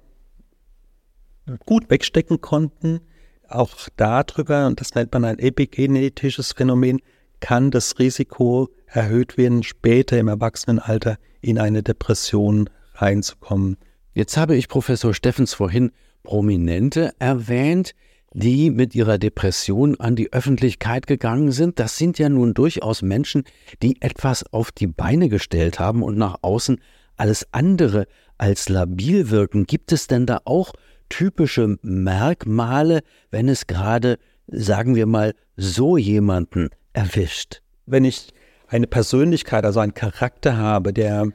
gut 1.66 1.90
wegstecken 1.90 2.42
konnten, 2.42 3.02
auch 3.48 3.76
darüber, 3.98 4.68
und 4.68 4.80
das 4.80 4.96
nennt 4.96 5.12
man 5.12 5.26
ein 5.26 5.40
epigenetisches 5.40 6.54
Phänomen, 6.54 7.02
kann 7.40 7.72
das 7.72 8.00
Risiko 8.00 8.70
erhöht 8.86 9.38
werden, 9.38 9.64
später 9.64 10.18
im 10.18 10.28
Erwachsenenalter 10.28 11.18
in 11.42 11.60
eine 11.60 11.84
Depression 11.84 12.70
reinzukommen. 12.96 13.78
Jetzt 14.14 14.38
habe 14.38 14.56
ich 14.56 14.68
Professor 14.68 15.14
Steffens 15.14 15.54
vorhin 15.54 15.92
Prominente 16.24 17.14
erwähnt. 17.20 17.94
die 18.34 18.70
mit 18.70 18.94
ihrer 18.94 19.18
Depression 19.18 20.00
an 20.00 20.16
die 20.16 20.32
Öffentlichkeit 20.32 21.08
gegangen 21.08 21.52
sind. 21.52 21.80
Das 21.80 21.98
sind 21.98 22.20
ja 22.20 22.30
nun 22.30 22.54
durchaus 22.54 23.02
Menschen, 23.02 23.44
die 23.82 24.00
etwas 24.04 24.46
auf 24.54 24.72
die 24.72 24.86
Beine 24.86 25.30
gestellt 25.30 25.80
haben 25.80 26.04
und 26.04 26.16
nach 26.16 26.38
außen 26.44 26.80
alles 27.18 27.48
andere 27.54 28.06
als 28.38 28.70
labil 28.70 29.32
wirken. 29.32 29.66
Gibt 29.66 29.92
es 29.92 30.06
denn 30.06 30.28
da 30.28 30.42
auch 30.46 30.74
typische 31.10 31.78
Merkmale, 31.82 33.02
wenn 33.32 33.50
es 33.50 33.66
gerade, 33.66 34.20
sagen 34.46 34.96
wir 34.96 35.08
mal, 35.08 35.34
so 35.58 35.98
jemanden 35.98 36.70
erwischt? 37.00 37.62
Wenn 37.86 38.06
ich 38.06 38.34
eine 38.68 38.88
Persönlichkeit, 38.88 39.66
also 39.66 39.80
einen 39.80 39.94
Charakter 39.94 40.58
habe, 40.58 40.94
der 40.94 41.32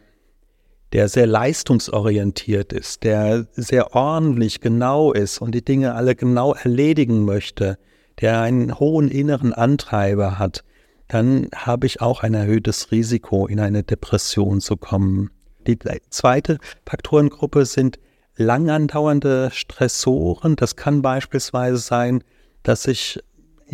der 0.92 1.08
sehr 1.08 1.26
leistungsorientiert 1.26 2.72
ist, 2.72 3.02
der 3.02 3.48
sehr 3.54 3.96
ordentlich 3.96 4.60
genau 4.60 5.12
ist 5.12 5.40
und 5.40 5.52
die 5.52 5.64
Dinge 5.64 5.96
alle 5.96 6.14
genau 6.14 6.54
erledigen 6.54 7.24
möchte, 7.24 7.78
der 8.20 8.40
einen 8.40 8.78
hohen 8.78 9.08
inneren 9.08 9.52
Antreiber 9.52 10.38
hat, 10.38 10.62
dann 11.08 11.48
habe 11.52 11.88
ich 11.88 12.00
auch 12.00 12.22
ein 12.22 12.34
erhöhtes 12.34 12.92
Risiko, 12.92 13.48
in 13.48 13.58
eine 13.58 13.82
Depression 13.82 14.60
zu 14.60 14.76
kommen. 14.76 15.30
Die 15.66 15.78
zweite 16.10 16.58
Faktorengruppe 16.86 17.66
sind 17.66 17.98
lang 18.36 18.70
andauernde 18.70 19.50
Stressoren. 19.52 20.54
Das 20.54 20.76
kann 20.76 21.02
beispielsweise 21.02 21.78
sein, 21.78 22.22
dass 22.62 22.86
ich 22.86 23.18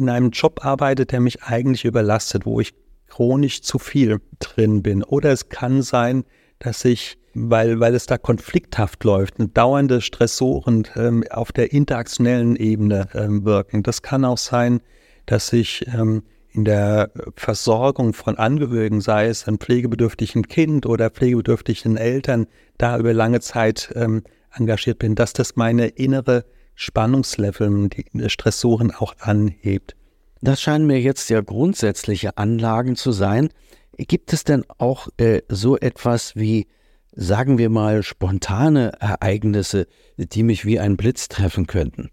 in 0.01 0.09
einem 0.09 0.31
Job 0.31 0.65
arbeite, 0.65 1.07
der 1.07 1.21
mich 1.21 1.43
eigentlich 1.43 1.85
überlastet, 1.85 2.47
wo 2.47 2.61
ich 2.61 2.75
chronisch 3.09 3.63
zu 3.63 3.79
viel 3.79 4.21
drin 4.39 4.83
bin. 4.83 5.03
Oder 5.05 5.31
es 5.31 5.49
kann 5.49 5.83
sein, 5.83 6.25
dass 6.59 6.85
ich, 6.85 7.19
weil, 7.35 7.81
weil 7.81 7.95
es 7.95 8.07
da 8.07 8.19
konflikthaft 8.19 9.05
läuft, 9.05 9.35
dauernde 9.55 10.01
Stressoren 10.01 10.87
ähm, 10.97 11.25
auf 11.31 11.53
der 11.53 11.73
interaktionellen 11.73 12.57
Ebene 12.57 13.09
ähm, 13.15 13.45
wirken. 13.45 13.83
Das 13.83 14.03
kann 14.03 14.25
auch 14.25 14.39
sein, 14.39 14.81
dass 15.27 15.53
ich 15.53 15.87
ähm, 15.95 16.23
in 16.53 16.65
der 16.65 17.11
Versorgung 17.37 18.13
von 18.13 18.37
Angehörigen, 18.37 19.01
sei 19.01 19.27
es 19.27 19.47
einem 19.47 19.59
pflegebedürftigen 19.59 20.49
Kind 20.49 20.87
oder 20.87 21.11
pflegebedürftigen 21.11 21.97
Eltern, 21.97 22.47
da 22.79 22.99
über 22.99 23.13
lange 23.13 23.41
Zeit 23.41 23.93
ähm, 23.95 24.23
engagiert 24.53 24.99
bin, 24.99 25.15
dass 25.15 25.33
das 25.33 25.57
meine 25.57 25.87
innere 25.87 26.45
Spannungslevel, 26.81 27.91
die 27.91 28.31
Stressoren 28.31 28.91
auch 28.91 29.15
anhebt. 29.19 29.97
Das 30.41 30.63
scheinen 30.63 30.87
mir 30.87 30.99
jetzt 30.99 31.29
ja 31.29 31.43
grundsätzliche 31.43 32.39
Anlagen 32.39 32.97
zu 32.97 33.13
sein. 33.13 33.51
Gibt 33.99 34.33
es 34.33 34.45
denn 34.45 34.65
auch 34.79 35.09
äh, 35.19 35.43
so 35.51 35.77
etwas 35.77 36.35
wie, 36.37 36.69
sagen 37.13 37.59
wir 37.59 37.69
mal, 37.69 38.03
spontane 38.03 38.93
Ereignisse, 38.99 39.89
die 40.17 40.43
mich 40.43 40.65
wie 40.65 40.81
ein 40.81 40.97
Blitz 40.97 41.29
treffen 41.29 41.67
könnten? 41.67 42.09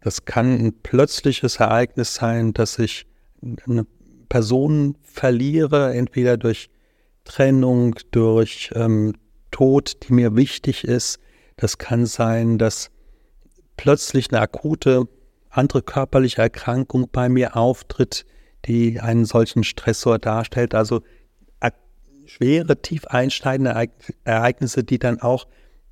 Das 0.00 0.24
kann 0.24 0.58
ein 0.58 0.82
plötzliches 0.82 1.56
Ereignis 1.56 2.16
sein, 2.16 2.52
dass 2.52 2.80
ich 2.80 3.06
eine 3.64 3.86
Person 4.28 4.96
verliere, 5.04 5.94
entweder 5.94 6.36
durch 6.36 6.68
Trennung, 7.22 7.94
durch 8.10 8.72
ähm, 8.74 9.14
Tod, 9.52 9.98
die 10.02 10.14
mir 10.14 10.34
wichtig 10.34 10.82
ist. 10.82 11.20
Das 11.56 11.78
kann 11.78 12.06
sein, 12.06 12.58
dass 12.58 12.90
plötzlich 13.80 14.30
eine 14.30 14.42
akute 14.42 15.08
andere 15.48 15.80
körperliche 15.80 16.42
Erkrankung 16.42 17.08
bei 17.10 17.30
mir 17.30 17.56
auftritt, 17.56 18.26
die 18.66 19.00
einen 19.00 19.24
solchen 19.24 19.64
Stressor 19.64 20.18
darstellt. 20.18 20.74
Also 20.74 21.00
schwere, 22.26 22.80
tief 22.82 23.06
einschneidende 23.06 23.88
Ereignisse, 24.24 24.84
die 24.84 24.98
dann 24.98 25.20
auch 25.22 25.46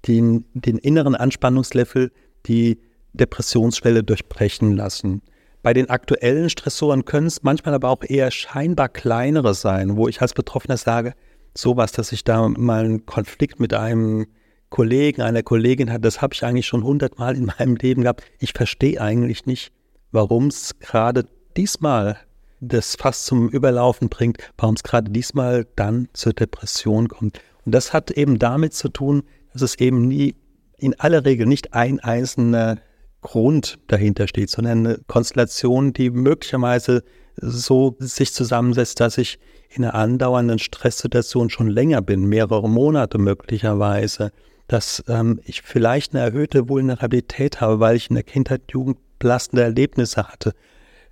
den, 0.07 0.45
den 0.53 0.77
inneren 0.77 1.15
Anspannungslevel, 1.15 2.13
die 2.45 2.79
Depressionsschwelle 3.15 4.05
durchbrechen 4.05 4.77
lassen. 4.77 5.23
Bei 5.63 5.73
den 5.73 5.89
aktuellen 5.89 6.51
Stressoren 6.51 7.07
können 7.07 7.27
es 7.27 7.43
manchmal 7.43 7.73
aber 7.73 7.89
auch 7.89 8.05
eher 8.07 8.31
scheinbar 8.31 8.91
kleinere 8.91 9.55
sein, 9.55 9.97
wo 9.97 10.09
ich 10.09 10.21
als 10.21 10.35
Betroffener 10.35 10.77
sage, 10.77 11.15
sowas, 11.57 11.93
dass 11.93 12.13
ich 12.13 12.23
da 12.23 12.49
mal 12.49 12.85
einen 12.85 13.07
Konflikt 13.07 13.59
mit 13.61 13.73
einem 13.73 14.27
Kollegen, 14.71 15.23
einer 15.23 15.43
Kollegin 15.43 15.91
hatte, 15.91 16.03
das 16.03 16.21
habe 16.21 16.35
ich 16.35 16.45
eigentlich 16.45 16.67
schon 16.67 16.85
hundertmal 16.85 17.37
in 17.37 17.47
meinem 17.47 17.77
Leben 17.77 18.03
gehabt. 18.03 18.23
Ich 18.39 18.53
verstehe 18.53 19.01
eigentlich 19.01 19.47
nicht, 19.47 19.73
warum 20.13 20.49
es 20.49 20.79
gerade 20.79 21.27
diesmal 21.57 22.19
das 22.61 22.97
fast 22.97 23.27
zum 23.27 23.49
Überlaufen 23.49 24.09
bringt, 24.09 24.39
warum 24.57 24.75
es 24.75 24.83
gerade 24.83 25.11
diesmal 25.11 25.67
dann 25.77 26.09
zur 26.13 26.33
Depression 26.33 27.09
kommt. 27.09 27.41
Und 27.65 27.75
das 27.75 27.93
hat 27.93 28.11
eben 28.11 28.39
damit 28.39 28.75
zu 28.75 28.89
tun, 28.89 29.23
dass 29.53 29.63
es 29.63 29.77
eben 29.77 30.09
nie 30.09 30.35
in 30.79 30.99
aller 30.99 31.25
Regel 31.25 31.47
nicht 31.47 31.75
ein 31.75 32.01
einzelner 32.01 32.79
Grund 33.21 33.79
dahinter 33.89 34.29
steht, 34.29 34.51
sondern 34.51 34.87
eine 34.87 34.99
Konstellation, 35.07 35.93
die 35.93 36.11
möglicherweise 36.11 37.03
so 37.37 37.97
sich 37.99 38.33
zusammensetzt, 38.33 39.01
dass 39.01 39.19
ich 39.19 39.39
in 39.71 39.85
einer 39.85 39.95
andauernden 39.95 40.59
Stresssituation 40.59 41.51
schon 41.51 41.69
länger 41.69 42.01
bin, 42.01 42.25
mehrere 42.25 42.69
Monate 42.69 43.19
möglicherweise, 43.19 44.33
dass 44.69 45.03
ähm, 45.09 45.41
ich 45.45 45.63
vielleicht 45.63 46.15
eine 46.15 46.23
erhöhte 46.23 46.69
Vulnerabilität 46.69 47.61
habe, 47.61 47.81
weil 47.81 47.97
ich 47.97 48.11
in 48.11 48.15
der 48.15 48.23
Kindheit 48.23 48.63
Jugend 48.71 48.99
belastende 49.19 49.63
Erlebnisse 49.63 50.29
hatte 50.29 50.55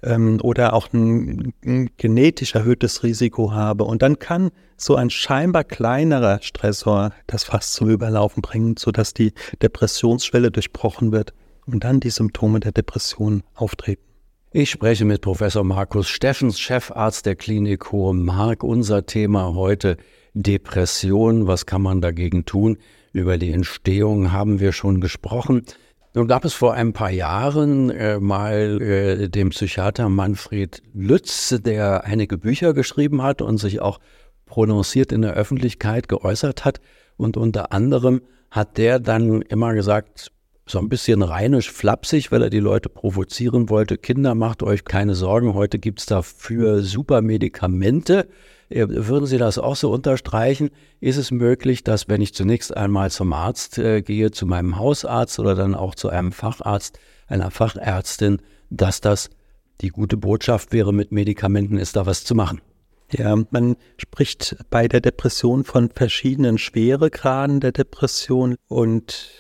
ähm, 0.03 0.39
oder 0.43 0.73
auch 0.75 0.93
ein, 0.93 1.53
ein 1.65 1.91
genetisch 1.97 2.55
erhöhtes 2.55 3.03
Risiko 3.03 3.53
habe. 3.53 3.85
Und 3.85 4.03
dann 4.03 4.19
kann 4.19 4.51
so 4.77 4.95
ein 4.95 5.11
scheinbar 5.11 5.65
kleinerer 5.65 6.41
Stressor 6.43 7.11
das 7.27 7.45
fast 7.45 7.73
zum 7.73 7.91
Überlaufen 7.91 8.43
bringen, 8.43 8.77
sodass 8.79 9.15
die 9.15 9.33
Depressionsschwelle 9.63 10.51
durchbrochen 10.51 11.13
wird 11.13 11.33
und 11.67 11.83
dann 11.83 12.01
die 12.01 12.11
Symptome 12.11 12.61
der 12.61 12.73
Depression 12.73 13.43
auftreten. 13.55 14.03
Ich 14.53 14.71
spreche 14.71 15.05
mit 15.05 15.21
Professor 15.21 15.65
Markus 15.65 16.09
Steffens, 16.09 16.59
Chefarzt 16.59 17.27
der 17.27 17.37
Klinik 17.37 17.93
Hohe 17.93 18.15
Mark. 18.15 18.63
Unser 18.63 19.05
Thema 19.05 19.55
heute 19.55 19.97
Depression. 20.35 21.47
Was 21.47 21.67
kann 21.67 21.83
man 21.83 22.01
dagegen 22.01 22.45
tun? 22.45 22.79
Über 23.17 23.39
die 23.39 23.51
Entstehung 23.51 24.31
haben 24.31 24.61
wir 24.61 24.73
schon 24.73 25.01
gesprochen. 25.01 25.63
Nun 26.13 26.29
gab 26.29 26.45
es 26.45 26.53
vor 26.53 26.75
ein 26.75 26.93
paar 26.93 27.09
Jahren 27.09 27.89
äh, 27.89 28.21
mal 28.21 28.83
äh, 28.83 29.29
den 29.31 29.49
Psychiater 29.49 30.11
Manfred 30.11 30.83
Lütz, 30.93 31.59
der 31.65 32.05
einige 32.05 32.37
Bücher 32.37 32.75
geschrieben 32.75 33.23
hat 33.23 33.41
und 33.41 33.57
sich 33.57 33.81
auch 33.81 34.01
prononciert 34.45 35.13
in 35.13 35.23
der 35.23 35.33
Öffentlichkeit 35.33 36.11
geäußert 36.11 36.67
hat. 36.67 36.83
Und 37.17 37.39
unter 37.39 37.73
anderem 37.73 38.21
hat 38.51 38.77
der 38.77 39.01
dann 39.01 39.41
immer 39.41 39.73
gesagt, 39.73 40.31
so 40.67 40.79
ein 40.79 40.91
bisschen 40.91 41.23
rheinisch 41.23 41.73
flapsig, 41.73 42.31
weil 42.33 42.43
er 42.43 42.51
die 42.51 42.61
Leute 42.61 42.91
provozieren 42.91 43.71
wollte. 43.71 43.97
Kinder, 43.97 44.35
macht 44.35 44.63
euch 44.63 44.85
keine 44.85 45.15
Sorgen, 45.15 45.55
heute 45.55 45.79
gibt's 45.79 46.05
dafür 46.05 46.83
super 46.83 47.23
Medikamente. 47.23 48.29
Äh, 48.69 48.87
würden 48.89 49.27
Sie 49.27 49.39
das 49.39 49.59
auch 49.59 49.77
so 49.77 49.93
unterstreichen? 49.93 50.71
Ist 51.01 51.17
es 51.17 51.31
möglich, 51.31 51.85
dass 51.85 52.09
wenn 52.09 52.21
ich 52.21 52.35
zunächst 52.35 52.77
einmal 52.77 53.11
zum 53.11 53.33
Arzt 53.33 53.79
äh, 53.79 54.03
gehe, 54.03 54.31
zu 54.31 54.47
meinem 54.47 54.79
Hausarzt 54.79 55.39
oder 55.39 55.55
dann 55.55 55.75
auch 55.75 55.95
zu 55.95 56.09
einem 56.09 56.33
Facharzt, 56.33 56.99
einer 57.27 57.51
Fachärztin, 57.51 58.41
dass 58.71 59.01
das 59.01 59.31
die 59.81 59.89
gute 59.89 60.17
Botschaft 60.17 60.73
wäre, 60.73 60.93
mit 60.93 61.13
Medikamenten 61.13 61.79
ist 61.79 61.97
da 61.97 62.07
was 62.07 62.25
zu 62.25 62.35
machen? 62.35 62.61
Ja, 63.13 63.37
man 63.51 63.77
spricht 63.99 64.57
bei 64.69 64.89
der 64.89 65.01
Depression 65.01 65.65
von 65.65 65.91
verschiedenen 65.91 66.59
Schweregraden 66.59 67.61
der 67.61 67.71
Depression 67.71 68.57
und 68.67 69.31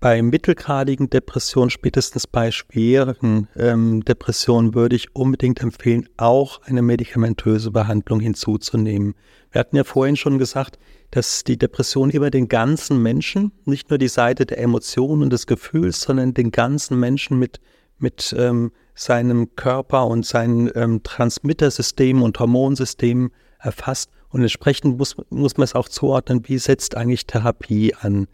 bei 0.00 0.20
mittelgradigen 0.20 1.10
Depressionen, 1.10 1.70
spätestens 1.70 2.26
bei 2.26 2.50
schweren 2.50 3.48
ähm, 3.56 4.04
Depressionen, 4.04 4.74
würde 4.74 4.96
ich 4.96 5.14
unbedingt 5.14 5.62
empfehlen, 5.62 6.08
auch 6.16 6.62
eine 6.62 6.82
medikamentöse 6.82 7.70
Behandlung 7.70 8.20
hinzuzunehmen. 8.20 9.14
Wir 9.52 9.60
hatten 9.60 9.76
ja 9.76 9.84
vorhin 9.84 10.16
schon 10.16 10.38
gesagt, 10.38 10.78
dass 11.12 11.44
die 11.44 11.56
Depression 11.56 12.10
über 12.10 12.30
den 12.30 12.48
ganzen 12.48 13.00
Menschen, 13.00 13.52
nicht 13.64 13.90
nur 13.90 13.98
die 13.98 14.08
Seite 14.08 14.44
der 14.44 14.58
Emotionen 14.58 15.22
und 15.22 15.32
des 15.32 15.46
Gefühls, 15.46 16.00
sondern 16.00 16.34
den 16.34 16.50
ganzen 16.50 16.98
Menschen 16.98 17.38
mit, 17.38 17.60
mit 17.98 18.34
ähm, 18.36 18.72
seinem 18.94 19.54
Körper 19.54 20.06
und 20.06 20.26
seinen 20.26 20.70
ähm, 20.74 21.02
Transmittersystemen 21.04 22.22
und 22.22 22.38
Hormonsystemen 22.40 23.30
erfasst. 23.60 24.10
Und 24.30 24.42
entsprechend 24.42 24.98
muss, 24.98 25.16
muss 25.30 25.56
man 25.56 25.64
es 25.64 25.74
auch 25.74 25.88
zuordnen, 25.88 26.42
wie 26.48 26.58
setzt 26.58 26.96
eigentlich 26.96 27.26
Therapie 27.26 27.94
an. 27.94 28.26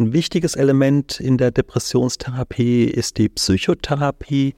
Ein 0.00 0.14
wichtiges 0.14 0.54
Element 0.54 1.20
in 1.20 1.36
der 1.36 1.50
Depressionstherapie 1.50 2.84
ist 2.84 3.18
die 3.18 3.28
Psychotherapie 3.28 4.54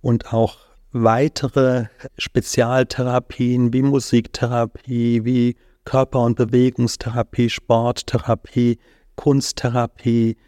und 0.00 0.32
auch 0.32 0.56
weitere 0.92 1.88
Spezialtherapien 2.16 3.74
wie 3.74 3.82
Musiktherapie, 3.82 5.26
wie 5.26 5.56
Körper- 5.84 6.22
und 6.22 6.36
Bewegungstherapie, 6.36 7.50
Sporttherapie, 7.50 8.78
Kunsttherapie, 9.14 10.38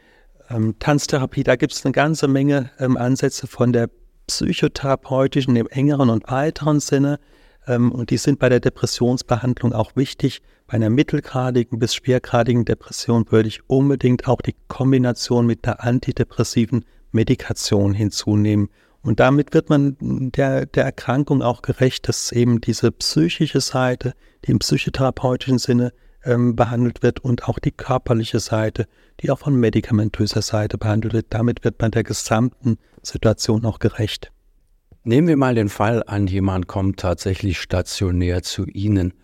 ähm, 0.49 0.75
Tanztherapie. 0.78 1.42
Da 1.42 1.56
gibt 1.56 1.75
es 1.75 1.85
eine 1.85 1.92
ganze 1.92 2.26
Menge 2.26 2.70
ähm, 2.78 2.97
Ansätze 2.97 3.47
von 3.47 3.75
der 3.75 3.90
psychotherapeutischen 4.26 5.54
im 5.54 5.66
engeren 5.66 6.09
und 6.09 6.30
weiteren 6.30 6.80
Sinne. 6.80 7.20
Ähm, 7.66 7.92
und 7.92 8.09
die 8.09 8.16
sind 8.16 8.38
bei 8.38 8.49
der 8.49 8.61
Depressionsbehandlung 8.61 9.75
auch 9.75 9.97
wichtig, 9.97 10.40
bei 10.71 10.77
einer 10.77 10.89
mittelgradigen 10.89 11.81
bis 11.81 11.97
schwergradigen 11.97 12.65
Depression 12.65 13.27
würde 13.31 13.49
ich 13.49 13.69
unbedingt 13.69 14.29
auch 14.29 14.41
die 14.41 14.55
Kombination 14.69 15.45
mit 15.45 15.67
der 15.67 15.83
antidepressiven 15.83 16.85
Medikation 17.11 17.93
hinzunehmen. 17.93 18.69
Und 19.03 19.19
damit 19.19 19.53
wird 19.53 19.69
man 19.69 19.97
der, 20.00 20.67
der 20.67 20.85
Erkrankung 20.85 21.43
auch 21.43 21.62
gerecht, 21.62 22.07
dass 22.07 22.31
eben 22.31 22.61
diese 22.61 22.93
psychische 22.93 23.61
Seite, 23.61 24.15
die 24.45 24.53
im 24.53 24.61
psychotherapeutischen 24.61 25.59
Sinne 25.59 25.93
ähm, 26.25 26.55
behandelt 26.55 27.03
wird 27.03 27.19
und 27.19 27.49
auch 27.49 27.59
die 27.59 27.73
körperliche 27.73 28.39
Seite, 28.39 28.87
die 29.23 29.33
auch 29.33 29.41
von 29.41 29.57
medikamentöser 29.57 30.43
Seite 30.43 30.79
behandelt 30.79 31.15
wird. 31.15 31.27
Damit 31.31 31.65
wird 31.65 31.81
man 31.81 31.91
der 31.91 32.05
gesamten 32.05 32.79
Situation 33.03 33.65
auch 33.65 33.81
gerecht. 33.81 34.31
Nehmen 35.03 35.27
wir 35.27 35.37
mal 35.37 35.57
den 35.57 35.69
Fall 35.69 36.05
an, 36.07 36.29
jemand 36.29 36.69
kommt 36.69 37.00
tatsächlich 37.00 37.59
stationär 37.59 38.45
zu 38.45 38.67
Ihnen. 38.67 39.15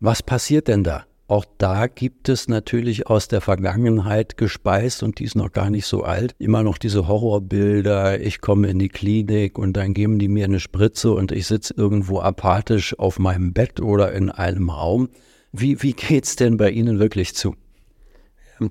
Was 0.00 0.22
passiert 0.22 0.68
denn 0.68 0.84
da? 0.84 1.04
Auch 1.26 1.46
da 1.56 1.86
gibt 1.86 2.28
es 2.28 2.48
natürlich 2.48 3.06
aus 3.06 3.28
der 3.28 3.40
Vergangenheit 3.40 4.36
gespeist 4.36 5.02
und 5.02 5.18
die 5.18 5.24
ist 5.24 5.36
noch 5.36 5.52
gar 5.52 5.70
nicht 5.70 5.86
so 5.86 6.02
alt, 6.02 6.34
immer 6.38 6.62
noch 6.62 6.76
diese 6.76 7.08
Horrorbilder, 7.08 8.20
ich 8.20 8.42
komme 8.42 8.68
in 8.68 8.78
die 8.78 8.90
Klinik 8.90 9.58
und 9.58 9.72
dann 9.74 9.94
geben 9.94 10.18
die 10.18 10.28
mir 10.28 10.44
eine 10.44 10.60
Spritze 10.60 11.12
und 11.12 11.32
ich 11.32 11.46
sitze 11.46 11.72
irgendwo 11.78 12.20
apathisch 12.20 12.98
auf 12.98 13.18
meinem 13.18 13.54
Bett 13.54 13.80
oder 13.80 14.12
in 14.12 14.30
einem 14.30 14.68
Raum. 14.68 15.08
Wie, 15.50 15.82
wie 15.82 15.94
geht's 15.94 16.36
denn 16.36 16.58
bei 16.58 16.70
Ihnen 16.70 16.98
wirklich 16.98 17.34
zu? 17.34 17.56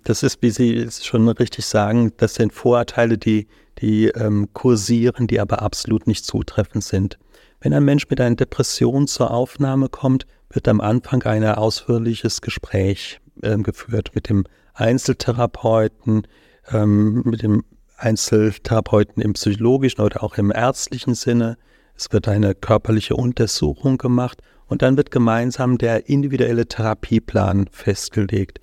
Das 0.03 0.21
ist, 0.21 0.41
wie 0.41 0.51
Sie 0.51 0.87
schon 0.91 1.27
richtig 1.27 1.65
sagen, 1.65 2.11
das 2.17 2.35
sind 2.35 2.53
Vorurteile, 2.53 3.17
die, 3.17 3.47
die 3.79 4.09
ähm, 4.09 4.49
kursieren, 4.53 5.25
die 5.25 5.39
aber 5.39 5.63
absolut 5.63 6.05
nicht 6.05 6.23
zutreffend 6.23 6.83
sind. 6.83 7.17
Wenn 7.61 7.73
ein 7.73 7.83
Mensch 7.83 8.09
mit 8.09 8.21
einer 8.21 8.35
Depression 8.35 9.07
zur 9.07 9.31
Aufnahme 9.31 9.89
kommt, 9.89 10.27
wird 10.53 10.67
am 10.67 10.81
Anfang 10.81 11.23
ein 11.23 11.43
ausführliches 11.43 12.41
Gespräch 12.41 13.19
äh, 13.41 13.57
geführt 13.57 14.11
mit 14.13 14.29
dem 14.29 14.45
Einzeltherapeuten, 14.73 16.27
ähm, 16.71 17.23
mit 17.25 17.41
dem 17.41 17.63
Einzeltherapeuten 17.97 19.21
im 19.21 19.33
psychologischen 19.33 20.01
oder 20.01 20.23
auch 20.23 20.37
im 20.37 20.51
ärztlichen 20.51 21.15
Sinne. 21.15 21.57
Es 21.95 22.11
wird 22.11 22.27
eine 22.27 22.55
körperliche 22.55 23.15
Untersuchung 23.15 23.97
gemacht 23.97 24.41
und 24.67 24.81
dann 24.81 24.97
wird 24.97 25.11
gemeinsam 25.11 25.77
der 25.77 26.09
individuelle 26.09 26.67
Therapieplan 26.67 27.67
festgelegt. 27.71 28.59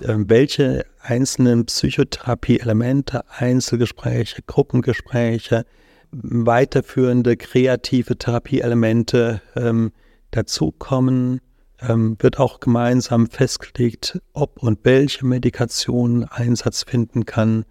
Ähm, 0.00 0.28
welche 0.28 0.84
einzelnen 1.00 1.66
Psychotherapie-Elemente, 1.66 3.24
Einzelgespräche, 3.28 4.42
Gruppengespräche, 4.46 5.64
weiterführende 6.10 7.36
kreative 7.36 8.18
Therapieelemente 8.18 9.40
ähm, 9.56 9.92
dazukommen, 10.32 11.40
ähm, 11.80 12.16
wird 12.18 12.38
auch 12.38 12.60
gemeinsam 12.60 13.28
festgelegt, 13.28 14.20
ob 14.32 14.62
und 14.62 14.80
welche 14.82 15.24
Medikation 15.24 16.24
Einsatz 16.24 16.84
finden 16.84 17.26
kann. 17.26 17.64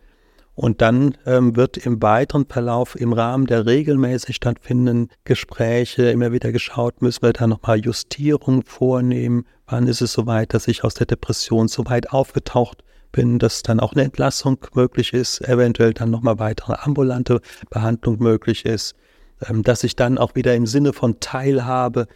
Und 0.53 0.81
dann 0.81 1.17
ähm, 1.25 1.55
wird 1.55 1.77
im 1.77 2.01
weiteren 2.01 2.45
Verlauf 2.45 2.99
im 2.99 3.13
Rahmen 3.13 3.47
der 3.47 3.65
regelmäßig 3.65 4.35
stattfindenden 4.35 5.09
Gespräche 5.23 6.11
immer 6.11 6.31
wieder 6.33 6.51
geschaut, 6.51 7.01
müssen 7.01 7.23
wir 7.23 7.33
da 7.33 7.47
nochmal 7.47 7.79
Justierung 7.79 8.63
vornehmen? 8.63 9.45
Wann 9.65 9.87
ist 9.87 10.01
es 10.01 10.11
soweit, 10.11 10.53
dass 10.53 10.67
ich 10.67 10.83
aus 10.83 10.93
der 10.93 11.07
Depression 11.07 11.67
so 11.67 11.85
weit 11.85 12.11
aufgetaucht 12.11 12.83
bin, 13.11 13.39
dass 13.39 13.63
dann 13.63 13.79
auch 13.79 13.93
eine 13.93 14.03
Entlassung 14.03 14.57
möglich 14.73 15.13
ist, 15.13 15.41
eventuell 15.47 15.93
dann 15.93 16.11
nochmal 16.11 16.39
weitere 16.39 16.75
ambulante 16.79 17.41
Behandlung 17.69 18.19
möglich 18.19 18.65
ist, 18.65 18.95
ähm, 19.47 19.63
dass 19.63 19.83
ich 19.83 19.95
dann 19.95 20.17
auch 20.17 20.35
wieder 20.35 20.55
im 20.55 20.65
Sinne 20.65 20.93
von 20.93 21.19
Teilhabe, 21.19 22.07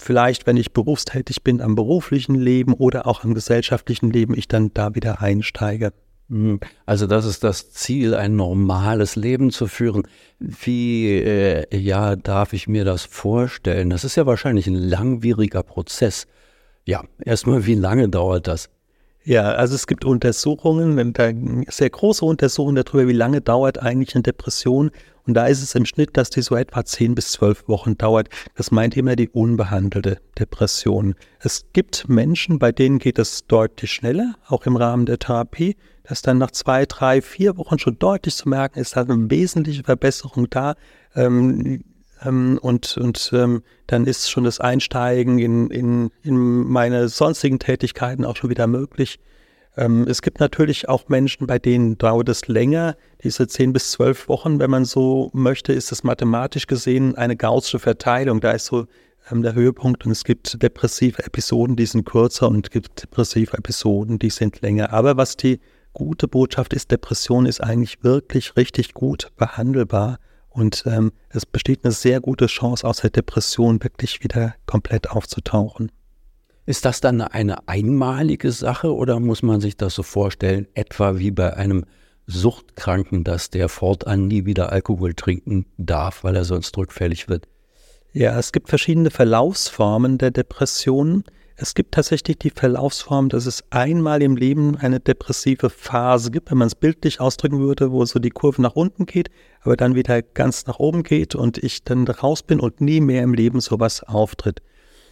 vielleicht 0.00 0.46
wenn 0.46 0.56
ich 0.56 0.72
berufstätig 0.72 1.42
bin, 1.42 1.60
am 1.60 1.74
beruflichen 1.74 2.34
Leben 2.34 2.72
oder 2.72 3.06
auch 3.06 3.24
am 3.24 3.34
gesellschaftlichen 3.34 4.10
Leben, 4.10 4.36
ich 4.36 4.48
dann 4.48 4.72
da 4.74 4.94
wieder 4.94 5.20
einsteige. 5.20 5.92
Mhm. 6.28 6.60
Also 6.86 7.06
das 7.06 7.26
ist 7.26 7.42
das 7.44 7.72
Ziel, 7.72 8.14
ein 8.14 8.36
normales 8.36 9.16
Leben 9.16 9.50
zu 9.50 9.66
führen. 9.66 10.04
Wie 10.38 11.08
äh, 11.18 11.76
ja 11.76 12.16
darf 12.16 12.52
ich 12.52 12.68
mir 12.68 12.84
das 12.84 13.04
vorstellen? 13.04 13.90
Das 13.90 14.04
ist 14.04 14.16
ja 14.16 14.26
wahrscheinlich 14.26 14.66
ein 14.66 14.74
langwieriger 14.74 15.62
Prozess. 15.62 16.26
Ja, 16.86 17.04
erstmal, 17.24 17.66
wie 17.66 17.74
lange 17.74 18.08
dauert 18.08 18.46
das? 18.46 18.70
Ja, 19.24 19.52
also 19.52 19.74
es 19.74 19.86
gibt 19.86 20.06
Untersuchungen, 20.06 21.14
sehr 21.68 21.90
große 21.90 22.24
Untersuchungen 22.24 22.82
darüber, 22.82 23.06
wie 23.06 23.12
lange 23.12 23.42
dauert 23.42 23.78
eigentlich 23.78 24.14
eine 24.14 24.22
Depression. 24.22 24.90
Und 25.26 25.34
da 25.34 25.46
ist 25.46 25.62
es 25.62 25.74
im 25.74 25.84
Schnitt, 25.84 26.16
dass 26.16 26.30
die 26.30 26.40
so 26.40 26.56
etwa 26.56 26.84
10 26.84 27.14
bis 27.14 27.32
12 27.32 27.68
Wochen 27.68 27.98
dauert. 27.98 28.28
Das 28.54 28.70
meint 28.70 28.96
immer 28.96 29.16
die 29.16 29.28
unbehandelte 29.28 30.18
Depression. 30.38 31.14
Es 31.38 31.66
gibt 31.74 32.08
Menschen, 32.08 32.58
bei 32.58 32.72
denen 32.72 32.98
geht 32.98 33.18
es 33.18 33.46
deutlich 33.46 33.92
schneller, 33.92 34.36
auch 34.48 34.64
im 34.64 34.76
Rahmen 34.76 35.04
der 35.04 35.18
Therapie, 35.18 35.76
dass 36.02 36.22
dann 36.22 36.38
nach 36.38 36.50
zwei, 36.50 36.86
drei, 36.86 37.20
vier 37.20 37.58
Wochen 37.58 37.78
schon 37.78 37.98
deutlich 37.98 38.34
zu 38.34 38.48
merken 38.48 38.78
ist, 38.78 38.96
dass 38.96 39.08
eine 39.08 39.30
wesentliche 39.30 39.84
Verbesserung 39.84 40.48
da. 40.48 40.74
Ähm, 41.14 41.84
ähm, 42.24 42.58
und 42.60 42.96
und 42.96 43.30
ähm, 43.34 43.62
dann 43.86 44.06
ist 44.06 44.30
schon 44.30 44.44
das 44.44 44.60
Einsteigen 44.60 45.38
in, 45.38 45.70
in, 45.70 46.10
in 46.22 46.36
meine 46.36 47.08
sonstigen 47.08 47.58
Tätigkeiten 47.58 48.24
auch 48.24 48.36
schon 48.36 48.50
wieder 48.50 48.66
möglich. 48.66 49.18
Ähm, 49.76 50.06
es 50.08 50.22
gibt 50.22 50.40
natürlich 50.40 50.88
auch 50.88 51.08
Menschen, 51.08 51.46
bei 51.46 51.58
denen 51.58 51.96
dauert 51.98 52.28
es 52.28 52.48
länger. 52.48 52.96
Diese 53.22 53.46
zehn 53.46 53.72
bis 53.72 53.92
zwölf 53.92 54.28
Wochen, 54.28 54.58
wenn 54.58 54.70
man 54.70 54.84
so 54.84 55.30
möchte, 55.32 55.72
ist 55.72 55.92
es 55.92 56.02
mathematisch 56.04 56.66
gesehen 56.66 57.14
eine 57.16 57.36
gaußsche 57.36 57.78
Verteilung. 57.78 58.40
Da 58.40 58.52
ist 58.52 58.66
so 58.66 58.86
ähm, 59.30 59.42
der 59.42 59.54
Höhepunkt 59.54 60.04
und 60.04 60.12
es 60.12 60.24
gibt 60.24 60.62
depressive 60.62 61.24
Episoden, 61.24 61.76
die 61.76 61.86
sind 61.86 62.04
kürzer 62.04 62.48
und 62.48 62.66
es 62.66 62.70
gibt 62.70 63.02
depressive 63.02 63.56
Episoden, 63.56 64.18
die 64.18 64.30
sind 64.30 64.60
länger. 64.60 64.92
Aber 64.92 65.16
was 65.16 65.36
die 65.36 65.60
gute 65.92 66.28
Botschaft 66.28 66.72
ist, 66.72 66.90
Depression 66.90 67.46
ist 67.46 67.62
eigentlich 67.62 68.02
wirklich 68.02 68.56
richtig 68.56 68.94
gut 68.94 69.30
behandelbar. 69.36 70.18
Und 70.50 70.82
ähm, 70.86 71.12
es 71.30 71.46
besteht 71.46 71.84
eine 71.84 71.92
sehr 71.92 72.20
gute 72.20 72.46
Chance, 72.46 72.86
aus 72.86 72.98
der 72.98 73.10
Depression 73.10 73.82
wirklich 73.82 74.22
wieder 74.22 74.54
komplett 74.66 75.10
aufzutauchen. 75.10 75.90
Ist 76.66 76.84
das 76.84 77.00
dann 77.00 77.20
eine 77.20 77.68
einmalige 77.68 78.52
Sache 78.52 78.94
oder 78.94 79.18
muss 79.18 79.42
man 79.42 79.60
sich 79.60 79.76
das 79.76 79.94
so 79.94 80.02
vorstellen, 80.02 80.66
etwa 80.74 81.18
wie 81.18 81.30
bei 81.30 81.54
einem 81.54 81.84
Suchtkranken, 82.26 83.24
dass 83.24 83.50
der 83.50 83.68
fortan 83.68 84.28
nie 84.28 84.44
wieder 84.44 84.70
Alkohol 84.70 85.14
trinken 85.14 85.66
darf, 85.78 86.22
weil 86.22 86.36
er 86.36 86.44
sonst 86.44 86.76
rückfällig 86.76 87.28
wird? 87.28 87.48
Ja, 88.12 88.38
es 88.38 88.52
gibt 88.52 88.68
verschiedene 88.68 89.10
Verlaufsformen 89.10 90.18
der 90.18 90.30
Depressionen. 90.30 91.24
Es 91.62 91.74
gibt 91.74 91.92
tatsächlich 91.92 92.38
die 92.38 92.48
Verlaufsform, 92.48 93.28
dass 93.28 93.44
es 93.44 93.64
einmal 93.68 94.22
im 94.22 94.34
Leben 94.34 94.78
eine 94.78 94.98
depressive 94.98 95.68
Phase 95.68 96.30
gibt, 96.30 96.50
wenn 96.50 96.56
man 96.56 96.68
es 96.68 96.74
bildlich 96.74 97.20
ausdrücken 97.20 97.58
würde, 97.58 97.92
wo 97.92 98.02
so 98.06 98.18
die 98.18 98.30
Kurve 98.30 98.62
nach 98.62 98.76
unten 98.76 99.04
geht, 99.04 99.28
aber 99.60 99.76
dann 99.76 99.94
wieder 99.94 100.22
ganz 100.22 100.64
nach 100.64 100.78
oben 100.78 101.02
geht 101.02 101.34
und 101.34 101.58
ich 101.58 101.84
dann 101.84 102.08
raus 102.08 102.42
bin 102.42 102.60
und 102.60 102.80
nie 102.80 103.02
mehr 103.02 103.22
im 103.22 103.34
Leben 103.34 103.60
sowas 103.60 104.02
auftritt. 104.02 104.62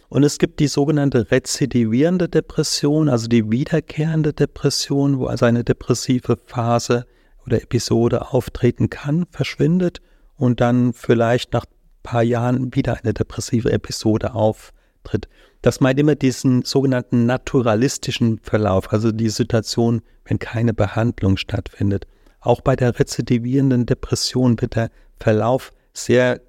Und 0.07 0.23
es 0.23 0.39
gibt 0.39 0.59
die 0.59 0.65
sogenannte 0.65 1.29
rezidivierende 1.29 2.27
Depression, 2.27 3.09
also 3.09 3.27
die 3.27 3.51
wiederkehrende 3.51 4.33
Depression, 4.33 5.19
wo 5.19 5.27
also 5.27 5.45
eine 5.45 5.63
depressive 5.63 6.35
Phase 6.47 7.05
oder 7.45 7.61
Episode 7.61 8.31
auftreten 8.33 8.89
kann, 8.89 9.27
verschwindet 9.29 10.01
und 10.35 10.61
dann 10.61 10.93
vielleicht 10.93 11.53
nach 11.53 11.65
ein 11.65 12.01
paar 12.01 12.23
Jahren 12.23 12.73
wieder 12.73 12.97
eine 13.03 13.13
depressive 13.13 13.71
Episode 13.71 14.33
auftritt. 14.33 14.78
Das 15.61 15.79
meint 15.79 15.99
immer 15.99 16.15
diesen 16.15 16.63
sogenannten 16.63 17.25
naturalistischen 17.25 18.39
Verlauf, 18.39 18.93
also 18.93 19.11
die 19.11 19.29
Situation, 19.29 20.01
wenn 20.25 20.39
keine 20.39 20.73
Behandlung 20.73 21.37
stattfindet. 21.37 22.05
Auch 22.39 22.61
bei 22.61 22.75
der 22.75 22.97
rezidivierenden 22.99 23.85
Depression 23.85 24.59
wird 24.61 24.75
der 24.75 24.89
Verlauf 25.19 25.71
sehr 25.93 26.41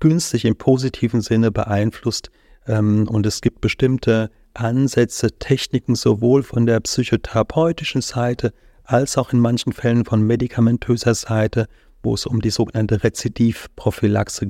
günstig 0.00 0.44
im 0.44 0.56
positiven 0.56 1.22
Sinne 1.22 1.50
beeinflusst. 1.50 2.30
Ähm, 2.66 3.08
und 3.08 3.24
es 3.26 3.40
gibt 3.40 3.60
bestimmte 3.60 4.30
Ansätze, 4.54 5.38
Techniken 5.38 5.94
sowohl 5.94 6.42
von 6.42 6.66
der 6.66 6.80
psychotherapeutischen 6.80 8.02
Seite 8.02 8.52
als 8.84 9.16
auch 9.16 9.32
in 9.32 9.40
manchen 9.40 9.72
Fällen 9.72 10.04
von 10.04 10.22
medikamentöser 10.22 11.14
Seite, 11.14 11.68
wo 12.02 12.14
es 12.14 12.26
um 12.26 12.40
die 12.40 12.50
sogenannte 12.50 13.02
Rezidivprophylaxe 13.04 14.48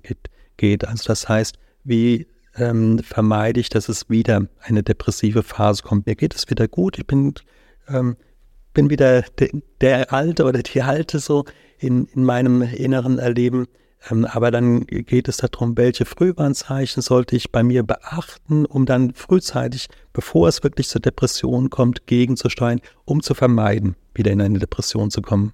geht. 0.56 0.88
Also 0.88 1.04
das 1.08 1.28
heißt, 1.28 1.58
wie 1.84 2.26
ähm, 2.58 2.98
vermeide 2.98 3.60
ich, 3.60 3.68
dass 3.68 3.88
es 3.88 4.08
wieder 4.08 4.46
eine 4.60 4.82
depressive 4.82 5.42
Phase 5.42 5.82
kommt. 5.82 6.06
Mir 6.06 6.16
geht 6.16 6.34
es 6.34 6.48
wieder 6.50 6.68
gut, 6.68 6.98
ich 6.98 7.06
bin, 7.06 7.34
ähm, 7.88 8.16
bin 8.74 8.90
wieder 8.90 9.22
de, 9.22 9.62
der 9.80 10.12
Alte 10.12 10.44
oder 10.44 10.62
die 10.62 10.82
Alte 10.82 11.18
so 11.18 11.44
in, 11.78 12.06
in 12.06 12.24
meinem 12.24 12.62
inneren 12.62 13.18
Erleben. 13.18 13.66
Ähm, 14.10 14.24
aber 14.24 14.50
dann 14.50 14.86
geht 14.86 15.28
es 15.28 15.38
darum, 15.38 15.76
welche 15.76 16.04
Frühwarnzeichen 16.04 17.02
sollte 17.02 17.36
ich 17.36 17.50
bei 17.50 17.62
mir 17.62 17.82
beachten, 17.82 18.64
um 18.64 18.86
dann 18.86 19.12
frühzeitig, 19.14 19.88
bevor 20.12 20.48
es 20.48 20.62
wirklich 20.62 20.88
zur 20.88 21.00
Depression 21.00 21.70
kommt, 21.70 22.06
gegenzusteuern, 22.06 22.80
um 23.04 23.22
zu 23.22 23.34
vermeiden, 23.34 23.96
wieder 24.14 24.30
in 24.30 24.40
eine 24.40 24.58
Depression 24.58 25.10
zu 25.10 25.22
kommen. 25.22 25.52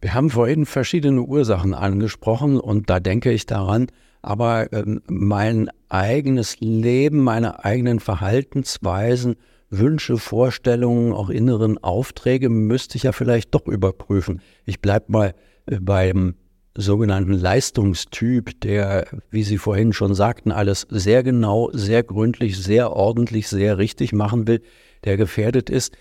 Wir 0.00 0.14
haben 0.14 0.30
vorhin 0.30 0.66
verschiedene 0.66 1.22
Ursachen 1.22 1.74
angesprochen 1.74 2.58
und 2.58 2.90
da 2.90 2.98
denke 2.98 3.30
ich 3.30 3.46
daran, 3.46 3.86
aber 4.22 4.72
äh, 4.72 4.84
mein 5.08 5.68
eigenes 5.88 6.60
Leben, 6.60 7.18
meine 7.18 7.64
eigenen 7.64 8.00
Verhaltensweisen, 8.00 9.36
Wünsche, 9.68 10.18
Vorstellungen, 10.18 11.12
auch 11.12 11.30
inneren 11.30 11.78
Aufträge 11.78 12.48
müsste 12.48 12.96
ich 12.96 13.04
ja 13.04 13.12
vielleicht 13.12 13.54
doch 13.54 13.66
überprüfen. 13.66 14.40
Ich 14.64 14.80
bleibe 14.80 15.06
mal 15.08 15.34
äh, 15.66 15.78
beim 15.80 16.36
sogenannten 16.74 17.34
Leistungstyp, 17.34 18.60
der, 18.60 19.06
wie 19.30 19.42
Sie 19.42 19.58
vorhin 19.58 19.92
schon 19.92 20.14
sagten, 20.14 20.52
alles 20.52 20.86
sehr 20.88 21.22
genau, 21.22 21.70
sehr 21.72 22.02
gründlich, 22.02 22.58
sehr 22.58 22.92
ordentlich, 22.92 23.48
sehr 23.48 23.76
richtig 23.78 24.12
machen 24.12 24.46
will, 24.46 24.62
der 25.04 25.16
gefährdet 25.16 25.68
ist. 25.68 25.94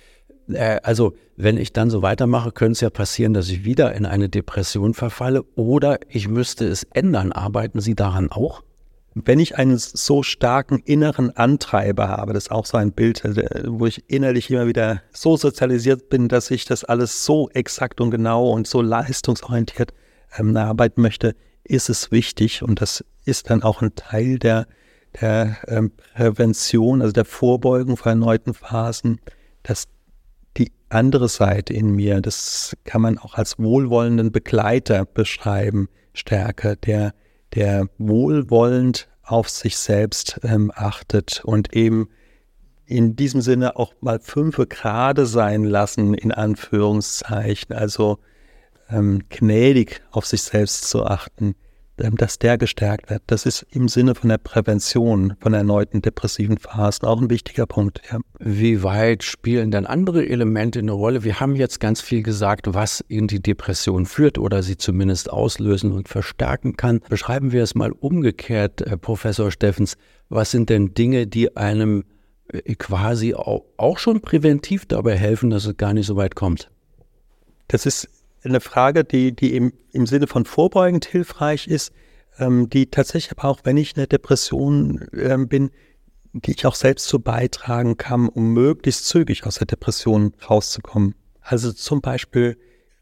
Äh, 0.48 0.80
also, 0.84 1.14
wenn 1.38 1.58
ich 1.58 1.74
dann 1.74 1.90
so 1.90 2.02
weitermache, 2.02 2.52
könnte 2.52 2.74
es 2.74 2.82
ja 2.82 2.90
passieren, 2.90 3.34
dass 3.34 3.50
ich 3.50 3.66
wieder 3.66 3.94
in 3.94 4.06
eine 4.06 4.30
Depression 4.30 4.94
verfalle 4.94 5.44
oder 5.56 6.00
ich 6.08 6.28
müsste 6.28 6.68
es 6.68 6.84
ändern. 6.94 7.32
Arbeiten 7.32 7.82
Sie 7.82 7.96
daran 7.96 8.32
auch? 8.32 8.64
Wenn 9.14 9.40
ich 9.40 9.58
einen 9.58 9.78
so 9.78 10.24
starken 10.24 10.80
inneren 10.86 11.36
Antreiber 11.36 12.08
habe, 12.08 12.32
das 12.32 12.46
ist 12.46 12.52
auch 12.52 12.66
so 12.66 12.78
ein 12.78 12.94
Bild, 12.94 13.26
äh, 13.26 13.64
wo 13.66 13.86
ich 13.86 14.10
innerlich 14.10 14.50
immer 14.50 14.68
wieder 14.68 15.02
so 15.12 15.36
sozialisiert 15.36 16.10
bin, 16.10 16.28
dass 16.28 16.52
ich 16.52 16.66
das 16.66 16.84
alles 16.84 17.26
so 17.26 17.50
exakt 17.50 18.00
und 18.00 18.12
genau 18.12 18.50
und 18.50 18.68
so 18.68 18.82
leistungsorientiert 18.82 19.94
ähm, 20.38 20.56
arbeiten 20.56 21.02
möchte, 21.02 21.36
ist 21.64 21.90
es 21.90 22.12
wichtig 22.12 22.64
und 22.64 22.82
das 22.82 23.04
ist 23.26 23.50
dann 23.50 23.64
auch 23.64 23.82
ein 23.82 23.96
Teil 23.96 24.40
der, 24.40 24.68
der 25.20 25.58
ähm, 25.68 25.92
Prävention, 26.16 27.02
also 27.02 27.12
der 27.12 27.26
Vorbeugung 27.26 27.98
von 27.98 28.12
erneuten 28.12 28.54
Phasen, 28.54 29.20
dass 29.64 29.88
die 30.58 30.72
andere 30.90 31.30
Seite 31.30 31.74
in 31.74 31.92
mir, 31.92 32.22
das 32.22 32.76
kann 32.84 33.02
man 33.02 33.18
auch 33.18 33.36
als 33.36 33.58
wohlwollenden 33.60 34.32
Begleiter 34.32 35.06
beschreiben, 35.06 35.88
stärker, 36.14 36.76
der 36.76 37.14
der 37.54 37.88
wohlwollend 37.98 39.08
auf 39.24 39.50
sich 39.50 39.78
selbst 39.78 40.40
ähm, 40.44 40.72
achtet 40.74 41.42
und 41.44 41.74
eben 41.76 42.10
in 42.86 43.16
diesem 43.16 43.42
Sinne 43.42 43.78
auch 43.78 43.94
mal 44.02 44.20
fünfe 44.20 44.68
gerade 44.68 45.26
sein 45.26 45.64
lassen, 45.64 46.14
in 46.14 46.32
Anführungszeichen, 46.32 47.74
also 47.74 48.20
ähm, 48.90 49.24
gnädig 49.30 50.02
auf 50.12 50.26
sich 50.26 50.44
selbst 50.44 50.90
zu 50.90 51.06
achten, 51.06 51.56
dass 52.18 52.40
der 52.40 52.58
gestärkt 52.58 53.10
wird. 53.10 53.24
Das 53.28 53.46
ist 53.46 53.66
im 53.72 53.88
Sinne 53.88 54.16
von 54.16 54.30
der 54.30 54.38
Prävention 54.38 55.36
von 55.40 55.54
erneuten 55.54 56.02
depressiven 56.02 56.58
Phasen 56.58 57.08
auch 57.08 57.22
ein 57.22 57.30
wichtiger 57.30 57.66
Punkt. 57.66 58.02
Ja. 58.12 58.20
Wie 58.40 58.84
weit 58.84 59.24
spielen 59.24 59.72
denn 59.72 59.86
andere 59.86 60.28
Elemente 60.28 60.80
eine 60.80 60.92
Rolle? 60.92 61.24
Wir 61.24 61.40
haben 61.40 61.56
jetzt 61.56 61.80
ganz 61.80 62.02
viel 62.02 62.24
gesagt, 62.24 62.74
was 62.74 63.02
in 63.08 63.28
die 63.28 63.42
Depression 63.42 64.06
führt 64.06 64.38
oder 64.38 64.64
sie 64.64 64.78
zumindest 64.78 65.32
auslösen 65.32 65.92
und 65.92 66.10
verstärken 66.10 66.76
kann. 66.76 67.02
Beschreiben 67.10 67.52
wir 67.52 67.64
es 67.64 67.76
mal 67.76 67.92
umgekehrt, 67.92 68.84
Herr 68.86 68.98
Professor 68.98 69.52
Steffens. 69.52 69.98
Was 70.30 70.52
sind 70.52 70.70
denn 70.70 70.94
Dinge, 70.94 71.28
die 71.28 71.56
einem 71.56 72.04
äh, 72.52 72.76
quasi 72.76 73.36
auch 73.36 73.98
schon 73.98 74.22
präventiv 74.22 74.86
dabei 74.86 75.16
helfen, 75.18 75.50
dass 75.50 75.66
es 75.66 75.78
gar 75.78 75.94
nicht 75.94 76.08
so 76.08 76.16
weit 76.16 76.36
kommt? 76.36 76.70
Das 77.68 77.86
ist 77.86 78.10
eine 78.44 78.62
Frage, 78.62 79.04
die, 79.04 79.36
die 79.36 79.56
im, 79.56 79.74
im 79.92 80.06
Sinne 80.06 80.28
von 80.28 80.46
vorbeugend 80.46 81.06
hilfreich 81.06 81.68
ist, 81.68 81.92
ähm, 82.40 82.70
die 82.70 82.88
tatsächlich 82.88 83.38
aber 83.38 83.50
auch, 83.50 83.60
wenn 83.64 83.78
ich 83.78 83.96
eine 83.96 84.08
Depression 84.08 85.08
ähm, 85.14 85.48
bin, 85.48 85.72
die 86.34 86.52
ich 86.52 86.66
auch 86.66 86.76
selbst 86.76 87.08
so 87.08 87.20
beitragen 87.20 87.98
kann, 87.98 88.30
um 88.30 88.54
möglichst 88.54 89.06
zügig 89.06 89.46
aus 89.46 89.56
der 89.56 89.68
Depression 89.68 90.34
rauszukommen. 90.50 91.16
Also 91.42 91.74
zum 91.74 92.02
Beispiel 92.02 92.58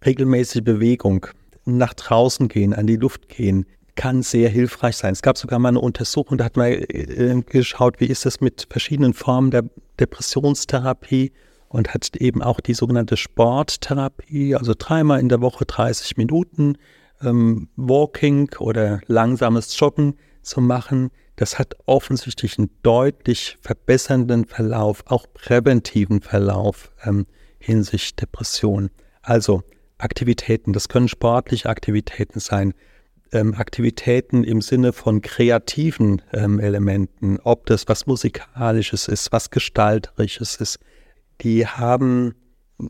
regelmäßige 0.06 0.63
Bewegung, 0.63 1.28
nach 1.65 1.93
draußen 1.93 2.47
gehen, 2.47 2.73
an 2.73 2.88
die 2.88 2.95
Luft 2.95 3.30
gehen, 3.30 3.65
kann 3.95 4.23
sehr 4.23 4.49
hilfreich 4.49 4.95
sein. 4.95 5.12
Es 5.12 5.21
gab 5.21 5.38
sogar 5.38 5.60
mal 5.60 5.69
eine 5.69 5.82
Untersuchung, 5.82 6.38
da 6.38 6.45
hat 6.45 6.58
man 6.58 6.71
äh, 6.71 7.43
geschaut, 7.45 7.99
wie 7.99 8.06
ist 8.06 8.25
das 8.25 8.39
mit 8.39 8.67
verschiedenen 8.69 9.13
Formen 9.13 9.52
der 9.52 9.65
Depressionstherapie 9.99 11.34
und 11.69 11.93
hat 11.93 12.15
eben 12.17 12.41
auch 12.41 12.60
die 12.60 12.73
sogenannte 12.73 13.15
Sporttherapie, 13.15 14.55
also 14.55 14.73
dreimal 14.77 15.19
in 15.19 15.29
der 15.29 15.41
Woche 15.41 15.65
30 15.65 16.17
Minuten 16.17 16.77
ähm, 17.21 17.69
Walking 17.75 18.49
oder 18.60 18.99
langsames 19.08 19.79
Joggen 19.79 20.15
zu 20.41 20.62
machen. 20.62 21.12
Das 21.36 21.58
hat 21.58 21.75
offensichtlich 21.86 22.58
einen 22.58 22.69
deutlich 22.84 23.58
verbessernden 23.62 24.45
Verlauf, 24.45 25.03
auch 25.05 25.25
präventiven 25.34 26.21
Verlauf 26.21 26.91
ähm, 27.05 27.25
hinsichtlich 27.60 28.15
Depression. 28.15 28.89
Also 29.21 29.63
Aktivitäten, 29.97 30.73
das 30.73 30.89
können 30.89 31.08
sportliche 31.08 31.69
Aktivitäten 31.69 32.39
sein, 32.39 32.73
ähm, 33.32 33.53
Aktivitäten 33.53 34.43
im 34.43 34.62
Sinne 34.62 34.91
von 34.91 35.21
kreativen 35.21 36.21
ähm, 36.34 36.60
Elementen, 36.60 37.39
ob 37.43 37.67
das 37.67 37.88
was 37.88 38.08
Musikalisches 38.08 39.08
ist, 39.08 39.32
was 39.32 39.51
Gestalterisches 39.51 40.55
ist, 40.55 40.79
die 41.41 41.67
haben 41.67 42.36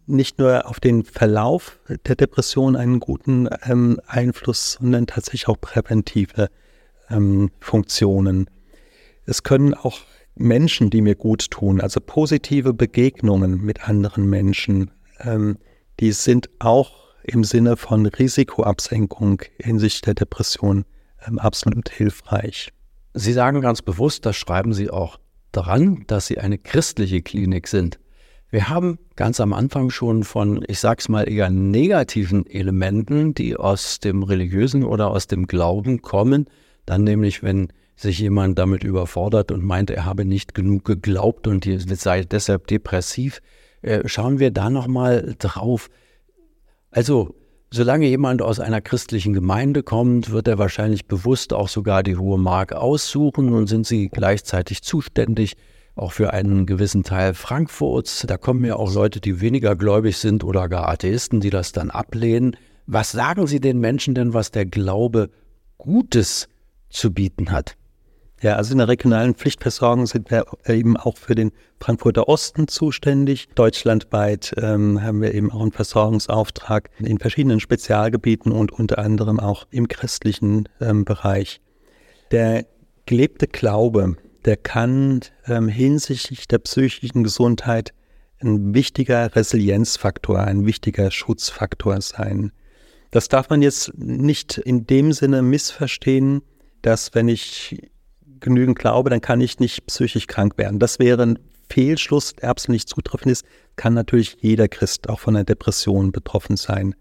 nicht 0.06 0.40
nur 0.40 0.68
auf 0.68 0.80
den 0.80 1.04
Verlauf 1.04 1.80
der 2.06 2.16
Depression 2.16 2.76
einen 2.76 3.00
guten 3.00 3.48
ähm, 3.64 4.00
Einfluss, 4.06 4.74
sondern 4.74 5.08
tatsächlich 5.08 5.48
auch 5.48 5.60
präventive 5.60 6.50
ähm, 7.10 7.50
Funktionen. 7.60 8.50
Es 9.26 9.44
können 9.44 9.74
auch 9.74 10.02
Menschen, 10.36 10.90
die 10.90 11.02
mir 11.02 11.16
gut 11.16 11.50
tun, 11.52 11.82
also 11.82 12.00
positive 12.00 12.74
Begegnungen 12.74 13.62
mit 13.62 13.90
anderen 13.90 14.30
Menschen, 14.30 14.92
ähm, 15.20 15.58
die 16.00 16.12
sind 16.12 16.50
auch 16.60 17.10
im 17.24 17.44
Sinne 17.44 17.76
von 17.76 18.06
Risikoabsenkung 18.06 19.42
hinsichtlich 19.60 20.02
der 20.02 20.14
Depression 20.14 20.86
ähm, 21.28 21.40
absolut 21.40 21.90
hilfreich. 21.90 22.72
Sie 23.14 23.34
sagen 23.34 23.62
ganz 23.62 23.82
bewusst, 23.82 24.26
das 24.26 24.36
schreiben 24.38 24.74
Sie 24.74 24.90
auch 24.90 25.20
daran, 25.52 26.06
dass 26.08 26.28
Sie 26.28 26.38
eine 26.38 26.58
christliche 26.58 27.22
Klinik 27.22 27.68
sind. 27.68 28.00
Wir 28.52 28.70
haben 28.70 28.98
ganz 29.16 29.40
am 29.40 29.54
Anfang 29.54 29.92
schon 29.92 30.24
von, 30.24 30.66
ich 30.68 30.80
sag's 30.80 31.08
mal, 31.08 31.30
eher 31.30 31.52
negativen 31.52 32.48
Elementen, 32.48 33.36
die 33.36 33.56
aus 33.56 34.00
dem 34.00 34.24
Religiösen 34.24 34.84
oder 34.84 35.12
aus 35.12 35.28
dem 35.28 35.46
Glauben 35.46 36.02
kommen. 36.02 36.48
Dann 36.88 37.04
nämlich, 37.04 37.44
wenn 37.44 37.68
sich 37.96 38.18
jemand 38.18 38.58
damit 38.58 38.84
überfordert 38.84 39.52
und 39.52 39.64
meint, 39.64 39.92
er 39.92 40.06
habe 40.06 40.26
nicht 40.26 40.56
genug 40.56 40.86
geglaubt 40.86 41.46
und 41.46 41.68
sei 41.78 42.24
deshalb 42.24 42.66
depressiv, 42.66 43.42
äh, 43.84 44.08
schauen 44.08 44.40
wir 44.40 44.50
da 44.50 44.72
nochmal 44.72 45.36
drauf. 45.38 45.90
Also, 46.90 47.36
solange 47.72 48.08
jemand 48.08 48.42
aus 48.42 48.60
einer 48.60 48.82
christlichen 48.82 49.34
Gemeinde 49.34 49.84
kommt, 49.84 50.32
wird 50.32 50.48
er 50.48 50.58
wahrscheinlich 50.58 51.06
bewusst 51.06 51.54
auch 51.54 51.68
sogar 51.68 52.02
die 52.02 52.18
hohe 52.18 52.40
Mark 52.40 52.74
aussuchen 52.74 53.54
und 53.54 53.68
sind 53.68 53.86
sie 53.86 54.10
gleichzeitig 54.10 54.82
zuständig 54.82 55.56
auch 56.00 56.12
für 56.12 56.34
einen 56.34 56.66
gewissen 56.66 57.04
Teil 57.04 57.34
Frankfurts. 57.34 58.26
Da 58.28 58.38
kommen 58.38 58.66
ja 58.66 58.76
auch 58.76 58.94
Leute, 58.94 59.20
die 59.20 59.42
weniger 59.42 59.76
gläubig 59.76 60.18
sind 60.18 60.44
oder 60.44 60.70
gar 60.70 60.90
Atheisten, 60.90 61.40
die 61.40 61.50
das 61.50 61.72
dann 61.72 61.92
ablehnen. 61.92 62.56
Was 62.86 63.12
sagen 63.12 63.46
Sie 63.46 63.60
den 63.60 63.80
Menschen 63.80 64.16
denn, 64.16 64.34
was 64.34 64.52
der 64.52 64.66
Glaube 64.66 65.30
Gutes 65.78 66.48
zu 66.90 67.14
bieten 67.14 67.52
hat? 67.52 67.76
Ja, 68.42 68.56
also 68.56 68.72
in 68.72 68.78
der 68.78 68.88
regionalen 68.88 69.36
Pflichtversorgung 69.36 70.08
sind 70.08 70.32
wir 70.32 70.46
eben 70.66 70.96
auch 70.96 71.18
für 71.18 71.36
den 71.36 71.52
Frankfurter 71.82 72.30
Osten 72.30 72.70
zuständig. 72.70 73.50
Deutschlandweit 73.56 74.54
ähm, 74.58 75.04
haben 75.04 75.22
wir 75.22 75.34
eben 75.34 75.52
auch 75.52 75.62
einen 75.62 75.74
Versorgungsauftrag 75.74 76.90
in 77.00 77.20
verschiedenen 77.20 77.60
Spezialgebieten 77.60 78.54
und 78.54 78.72
unter 78.72 78.98
anderem 79.00 79.42
auch 79.42 79.68
im 79.72 79.90
christlichen 79.90 80.70
ähm, 80.80 81.04
Bereich. 81.04 81.60
Der 82.32 82.66
gelebte 83.06 83.48
Glaube 83.48 84.16
der 84.46 84.58
kann 84.58 85.22
ähm, 85.48 85.68
hinsichtlich 85.68 86.48
der 86.48 86.60
psychischen 86.60 87.24
Gesundheit 87.24 87.94
ein 88.42 88.74
wichtiger 88.74 89.36
Resilienzfaktor, 89.36 90.40
ein 90.40 90.66
wichtiger 90.66 91.12
Schutzfaktor 91.12 92.00
sein. 92.02 92.52
Das 93.12 93.28
darf 93.28 93.50
man 93.50 93.62
jetzt 93.62 93.98
nicht 93.98 94.58
in 94.58 94.86
dem 94.86 95.12
Sinne 95.12 95.42
missverstehen, 95.42 96.42
dass 96.82 97.14
wenn 97.16 97.28
ich 97.28 97.90
genügend 98.40 98.80
glaube, 98.80 99.10
dann 99.10 99.22
kann 99.22 99.42
ich 99.42 99.60
nicht 99.60 99.86
psychisch 99.88 100.28
krank 100.28 100.58
werden. 100.58 100.80
Das 100.80 101.00
wäre 101.00 101.24
ein 101.24 101.40
Fehlschluss, 101.70 102.36
der 102.36 102.50
absolut 102.50 102.76
nicht 102.76 102.90
zutreffend 102.90 103.32
ist. 103.32 103.46
Kann 103.76 103.94
natürlich 103.94 104.38
jeder 104.40 104.68
Christ 104.68 105.10
auch 105.10 105.20
von 105.20 105.36
einer 105.36 105.46
Depression 105.46 106.12
betroffen 106.12 106.56
sein. 106.56 106.96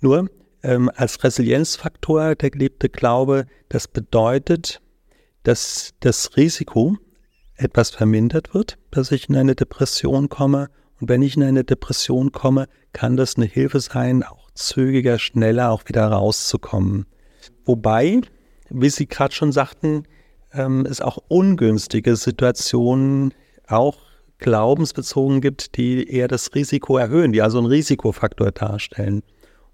Nur 0.00 0.30
ähm, 0.62 0.90
als 0.94 1.22
Resilienzfaktor 1.22 2.34
der 2.34 2.50
gelebte 2.50 2.88
Glaube, 2.88 3.46
das 3.68 3.88
bedeutet, 3.88 4.80
dass 5.42 5.92
das 6.00 6.36
Risiko 6.36 6.96
etwas 7.56 7.90
vermindert 7.90 8.54
wird, 8.54 8.78
dass 8.90 9.12
ich 9.12 9.28
in 9.28 9.36
eine 9.36 9.54
Depression 9.54 10.28
komme. 10.28 10.68
Und 11.00 11.08
wenn 11.08 11.22
ich 11.22 11.36
in 11.36 11.42
eine 11.42 11.64
Depression 11.64 12.32
komme, 12.32 12.66
kann 12.92 13.16
das 13.16 13.36
eine 13.36 13.46
Hilfe 13.46 13.80
sein, 13.80 14.22
auch 14.22 14.50
zügiger, 14.54 15.18
schneller 15.18 15.70
auch 15.70 15.84
wieder 15.86 16.06
rauszukommen. 16.06 17.06
Wobei, 17.64 18.20
wie 18.68 18.90
Sie 18.90 19.06
gerade 19.06 19.34
schon 19.34 19.52
sagten, 19.52 20.04
ähm, 20.52 20.86
es 20.86 21.00
auch 21.00 21.18
ungünstige 21.28 22.16
Situationen, 22.16 23.34
auch 23.66 23.98
glaubensbezogen 24.38 25.40
gibt, 25.40 25.76
die 25.76 26.08
eher 26.08 26.28
das 26.28 26.54
Risiko 26.54 26.96
erhöhen, 26.96 27.32
die 27.32 27.42
also 27.42 27.58
einen 27.58 27.66
Risikofaktor 27.66 28.50
darstellen. 28.52 29.22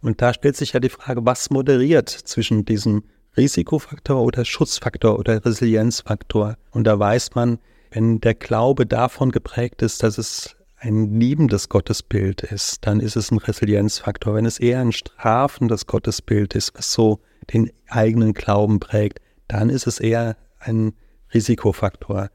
Und 0.03 0.21
da 0.21 0.35
stellt 0.35 0.57
sich 0.57 0.73
ja 0.73 0.81
die 0.81 0.89
Frage, 0.89 1.25
was 1.25 1.51
moderiert 1.51 2.09
zwischen 2.09 2.65
diesem 2.65 3.05
Risikofaktor 3.37 4.23
oder 4.23 4.45
Schutzfaktor 4.45 5.19
oder 5.19 5.45
Resilienzfaktor. 5.45 6.57
Und 6.71 6.85
da 6.85 6.99
weiß 6.99 7.35
man, 7.35 7.59
wenn 7.91 8.21
der 8.21 8.35
Glaube 8.35 8.87
davon 8.87 9.31
geprägt 9.31 9.83
ist, 9.83 10.03
dass 10.03 10.19
es 10.19 10.57
ein 10.79 11.19
liebendes 11.19 11.69
Gottesbild 11.69 12.43
ist, 12.43 12.87
dann 12.87 13.01
ist 13.01 13.17
es 13.17 13.31
ein 13.31 13.39
Resilienzfaktor. 13.39 14.35
Wenn 14.35 14.47
es 14.47 14.59
eher 14.59 14.81
ein 14.81 14.93
strafendes 14.93 15.87
Gottesbild 15.87 16.55
ist, 16.55 16.75
was 16.75 16.93
so 16.93 17.21
den 17.53 17.71
eigenen 17.89 18.35
Glauben 18.35 18.81
prägt, 18.81 19.21
dann 19.49 19.71
ist 19.71 19.87
es 19.87 20.01
eher 20.01 20.37
ein 20.59 20.93
Risikofaktor. 21.33 22.29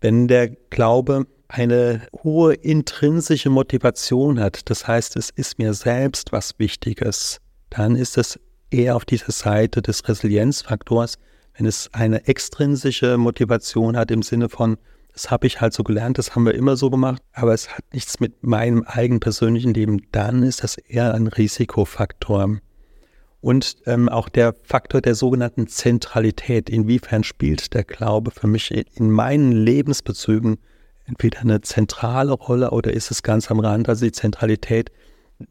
Wenn 0.00 0.28
der 0.28 0.48
Glaube 0.48 1.26
eine 1.48 2.02
hohe 2.22 2.54
intrinsische 2.54 3.50
Motivation 3.50 4.38
hat, 4.38 4.70
das 4.70 4.86
heißt, 4.86 5.16
es 5.16 5.30
ist 5.30 5.58
mir 5.58 5.74
selbst 5.74 6.32
was 6.32 6.58
Wichtiges, 6.58 7.40
dann 7.70 7.96
ist 7.96 8.16
es 8.16 8.38
eher 8.70 8.96
auf 8.96 9.04
dieser 9.04 9.32
Seite 9.32 9.82
des 9.82 10.08
Resilienzfaktors. 10.08 11.18
Wenn 11.56 11.66
es 11.66 11.90
eine 11.92 12.26
extrinsische 12.26 13.18
Motivation 13.18 13.96
hat 13.96 14.10
im 14.10 14.22
Sinne 14.22 14.48
von, 14.48 14.76
das 15.12 15.30
habe 15.30 15.46
ich 15.46 15.60
halt 15.60 15.72
so 15.72 15.82
gelernt, 15.82 16.18
das 16.18 16.34
haben 16.34 16.46
wir 16.46 16.54
immer 16.54 16.76
so 16.76 16.88
gemacht, 16.88 17.22
aber 17.32 17.52
es 17.52 17.76
hat 17.76 17.84
nichts 17.92 18.20
mit 18.20 18.42
meinem 18.42 18.84
eigenen 18.84 19.20
persönlichen 19.20 19.74
Leben, 19.74 20.06
dann 20.12 20.42
ist 20.42 20.62
das 20.62 20.78
eher 20.78 21.14
ein 21.14 21.26
Risikofaktor. 21.26 22.58
Und 23.40 23.76
ähm, 23.86 24.08
auch 24.08 24.28
der 24.28 24.54
Faktor 24.64 25.00
der 25.00 25.14
sogenannten 25.14 25.66
Zentralität. 25.66 26.68
Inwiefern 26.68 27.24
spielt 27.24 27.72
der 27.72 27.84
Glaube 27.84 28.30
für 28.30 28.46
mich 28.46 28.70
in 28.70 29.10
meinen 29.10 29.52
Lebensbezügen 29.52 30.58
entweder 31.06 31.40
eine 31.40 31.60
zentrale 31.62 32.32
Rolle 32.32 32.70
oder 32.70 32.92
ist 32.92 33.10
es 33.10 33.22
ganz 33.22 33.50
am 33.50 33.60
Rand? 33.60 33.88
Also 33.88 34.04
die 34.04 34.12
Zentralität, 34.12 34.90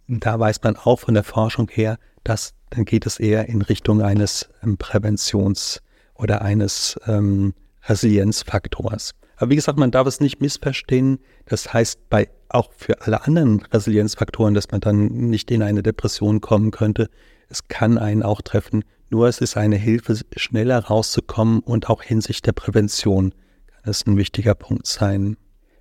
da 0.08 0.39
weiß 0.39 0.62
man 0.63 0.75
auch 0.75 0.99
von 0.99 1.13
der 1.13 1.23
Forschung 1.23 1.69
her, 1.69 1.97
dass 2.23 2.54
dann 2.69 2.86
geht 2.86 3.06
es 3.06 3.19
eher 3.19 3.49
in 3.49 3.62
Richtung 3.62 4.02
eines 4.02 4.49
ähm, 4.63 4.78
Präventions- 4.78 5.82
oder 6.13 6.41
eines 6.41 6.99
ähm, 7.08 7.54
Resilienzfaktors. 7.84 9.15
Aber 9.38 9.52
wie 9.52 9.56
gesagt, 9.56 9.80
man 9.80 9.91
darf 9.91 10.06
es 10.06 10.19
nicht 10.19 10.41
missverstehen. 10.41 11.19
Das 11.45 11.73
heißt, 11.73 12.10
bei 12.10 12.30
auch 12.49 12.71
für 12.73 13.02
alle 13.02 13.23
anderen 13.25 13.62
Resilienzfaktoren, 13.62 14.54
dass 14.54 14.69
man 14.71 14.82
dann 14.82 15.08
nicht 15.08 15.49
in 15.49 15.63
eine 15.63 15.82
Depression 15.82 16.41
kommen 16.41 16.71
könnte. 16.71 17.10
Es 17.47 17.67
kann 17.67 17.97
einen 17.97 18.23
auch 18.23 18.41
treffen. 18.41 18.84
Nur 19.10 19.28
es 19.28 19.39
ist 19.39 19.56
eine 19.58 19.78
Hilfe, 19.78 20.19
schneller 20.36 20.80
rauszukommen 20.80 21.62
und 21.62 21.89
auch 21.89 22.04
hinsichtlich 22.04 22.41
der 22.43 22.52
Prävention 22.52 23.32
kann 23.67 23.89
es 23.89 24.06
ein 24.06 24.17
wichtiger 24.17 24.56
Punkt 24.56 24.86
sein. 24.86 25.38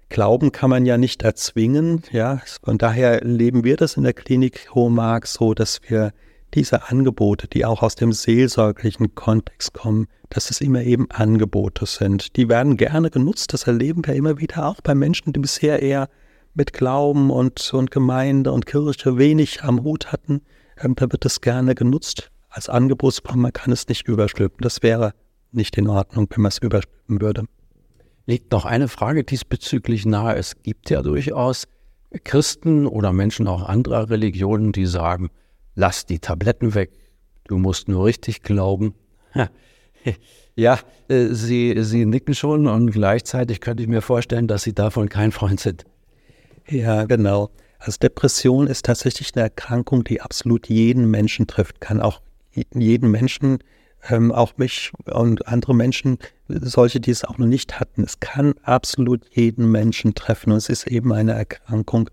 Glauben 0.08 0.52
kann 0.52 0.70
man 0.70 0.86
ja 0.86 0.96
nicht 0.96 1.22
erzwingen, 1.22 2.02
ja. 2.12 2.40
Von 2.62 2.78
daher 2.78 3.20
leben 3.22 3.64
wir 3.64 3.76
das 3.76 3.96
in 3.96 4.04
der 4.04 4.14
Klinik 4.14 4.68
Hohemark 4.74 5.26
so, 5.26 5.54
dass 5.54 5.80
wir 5.86 6.12
diese 6.54 6.88
Angebote, 6.88 7.46
die 7.46 7.66
auch 7.66 7.82
aus 7.82 7.94
dem 7.94 8.12
seelsorglichen 8.12 9.14
Kontext 9.14 9.74
kommen, 9.74 10.06
dass 10.30 10.50
es 10.50 10.60
immer 10.60 10.82
eben 10.82 11.10
Angebote 11.10 11.84
sind. 11.86 12.36
Die 12.36 12.48
werden 12.48 12.76
gerne 12.76 13.10
genutzt, 13.10 13.52
das 13.52 13.66
erleben 13.66 14.06
wir 14.06 14.14
immer 14.14 14.38
wieder 14.38 14.66
auch 14.66 14.80
bei 14.82 14.94
Menschen, 14.94 15.32
die 15.32 15.40
bisher 15.40 15.82
eher 15.82 16.08
mit 16.54 16.72
Glauben 16.72 17.30
und, 17.30 17.72
und 17.72 17.90
Gemeinde 17.90 18.52
und 18.52 18.66
Kirche 18.66 19.18
wenig 19.18 19.62
am 19.62 19.84
Hut 19.84 20.10
hatten. 20.10 20.40
Ähm, 20.78 20.94
da 20.94 21.10
wird 21.12 21.24
es 21.24 21.40
gerne 21.40 21.74
genutzt 21.74 22.30
als 22.48 22.68
Angebotsprogramm. 22.68 23.42
Man 23.42 23.52
kann 23.52 23.72
es 23.72 23.86
nicht 23.88 24.08
überstülpen. 24.08 24.58
Das 24.62 24.82
wäre 24.82 25.12
nicht 25.52 25.76
in 25.76 25.88
Ordnung, 25.88 26.28
wenn 26.30 26.42
man 26.42 26.48
es 26.48 26.58
überstülpen 26.58 27.20
würde. 27.20 27.44
Liegt 28.28 28.52
noch 28.52 28.66
eine 28.66 28.88
Frage 28.88 29.24
diesbezüglich 29.24 30.04
nahe. 30.04 30.36
Es 30.36 30.62
gibt 30.62 30.90
ja 30.90 31.00
durchaus 31.00 31.66
Christen 32.24 32.86
oder 32.86 33.10
Menschen 33.10 33.48
auch 33.48 33.62
anderer 33.62 34.10
Religionen, 34.10 34.72
die 34.72 34.84
sagen, 34.84 35.30
lass 35.74 36.04
die 36.04 36.18
Tabletten 36.18 36.74
weg, 36.74 36.90
du 37.44 37.56
musst 37.56 37.88
nur 37.88 38.04
richtig 38.04 38.42
glauben. 38.42 38.94
Ja, 40.54 40.80
äh, 41.08 41.26
Sie, 41.26 41.76
Sie 41.82 42.04
nicken 42.04 42.34
schon 42.34 42.66
und 42.66 42.90
gleichzeitig 42.90 43.60
könnte 43.60 43.84
ich 43.84 43.88
mir 43.88 44.00
vorstellen, 44.02 44.48
dass 44.48 44.64
Sie 44.64 44.72
davon 44.72 45.08
kein 45.08 45.30
Freund 45.30 45.60
sind. 45.60 45.84
Ja, 46.68 47.04
genau. 47.04 47.50
Also 47.78 47.98
Depression 47.98 48.66
ist 48.66 48.84
tatsächlich 48.84 49.30
eine 49.34 49.44
Erkrankung, 49.44 50.02
die 50.02 50.20
absolut 50.20 50.68
jeden 50.68 51.08
Menschen 51.10 51.46
trifft, 51.46 51.80
kann 51.80 52.00
auch 52.00 52.22
jeden 52.74 53.10
Menschen, 53.10 53.58
ähm, 54.08 54.32
auch 54.32 54.56
mich 54.56 54.92
und 55.06 55.48
andere 55.48 55.74
Menschen, 55.74 56.18
solche, 56.48 57.00
die 57.00 57.10
es 57.10 57.24
auch 57.24 57.38
noch 57.38 57.46
nicht 57.46 57.80
hatten. 57.80 58.02
Es 58.02 58.20
kann 58.20 58.54
absolut 58.62 59.22
jeden 59.30 59.70
Menschen 59.70 60.14
treffen 60.14 60.52
und 60.52 60.58
es 60.58 60.68
ist 60.68 60.86
eben 60.86 61.12
eine 61.12 61.32
Erkrankung 61.32 62.10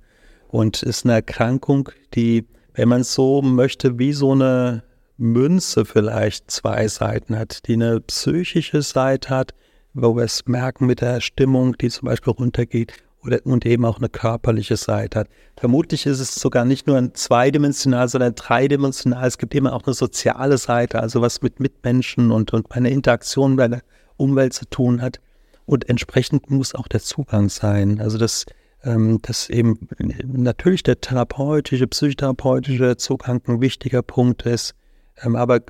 und 0.50 0.84
ist 0.84 1.06
eine 1.06 1.14
Erkrankung, 1.14 1.90
die 2.14 2.46
wenn 2.76 2.90
man 2.90 3.04
so 3.04 3.42
möchte, 3.42 3.98
wie 3.98 4.14
so 4.14 4.34
eine 4.34 4.84
Münze 5.18 5.86
vielleicht 5.86 6.52
zwei 6.52 6.88
Seiten 6.88 7.38
hat, 7.38 7.68
die 7.68 7.74
eine 7.74 8.02
psychische 8.02 8.82
Seite 8.82 9.30
hat, 9.30 9.54
wo 9.94 10.16
wir 10.16 10.24
es 10.24 10.46
merken 10.46 10.86
mit 10.86 11.00
der 11.00 11.22
Stimmung, 11.22 11.78
die 11.78 11.90
zum 11.90 12.08
Beispiel 12.08 12.34
runtergeht, 12.34 12.94
oder, 13.26 13.40
und 13.46 13.66
eben 13.66 13.86
auch 13.86 13.98
eine 13.98 14.10
körperliche 14.10 14.78
Seite 14.78 15.20
hat. 15.20 15.30
Vermutlich 15.58 16.06
ist 16.06 16.20
es 16.20 16.36
sogar 16.36 16.66
nicht 16.66 16.88
nur 16.88 16.98
ein 16.98 17.14
zweidimensional, 17.14 18.08
sondern 18.08 18.36
dreidimensional. 18.36 19.28
Es 19.28 19.38
gibt 19.38 19.56
immer 19.56 19.74
auch 19.74 19.84
eine 19.84 19.94
soziale 19.94 20.58
Seite, 20.58 21.00
also 21.00 21.22
was 21.22 21.42
mit 21.42 21.60
Mitmenschen 21.60 22.32
und, 22.32 22.54
und 22.54 22.72
einer 22.72 22.90
Interaktion 22.90 23.56
bei 23.56 23.68
der 23.68 23.82
Umwelt 24.18 24.54
zu 24.54 24.66
tun 24.70 25.02
hat. 25.02 25.20
Und 25.66 25.90
entsprechend 25.90 26.50
muss 26.52 26.76
auch 26.76 26.88
der 26.88 27.02
Zugang 27.02 27.50
sein. 27.50 28.00
Also 28.00 28.18
das 28.18 28.46
ähm, 28.86 29.20
dass 29.22 29.50
eben 29.50 29.88
natürlich 30.24 30.84
der 30.84 31.02
therapeutische, 31.02 31.88
psychotherapeutische 31.88 32.98
Zugang 32.98 33.42
ein 33.48 33.60
wichtiger 33.60 34.04
Punkt 34.04 34.44
ist. 34.44 34.76
Ähm, 35.24 35.36
aber 35.36 35.62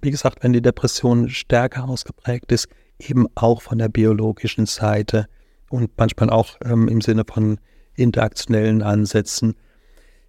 wie 0.00 0.10
gesagt, 0.10 0.44
wenn 0.44 0.52
die 0.52 0.62
Depression 0.62 1.28
stärker 1.28 1.88
ausgeprägt 1.88 2.52
ist, 2.52 2.68
eben 2.98 3.26
auch 3.34 3.62
von 3.62 3.78
der 3.78 3.88
biologischen 3.88 4.66
Seite 4.66 5.26
und 5.68 5.90
manchmal 5.96 6.30
auch 6.30 6.56
ähm, 6.64 6.88
im 6.88 7.00
Sinne 7.00 7.24
von 7.26 7.58
interaktionellen 7.94 8.82
Ansätzen. 8.82 9.54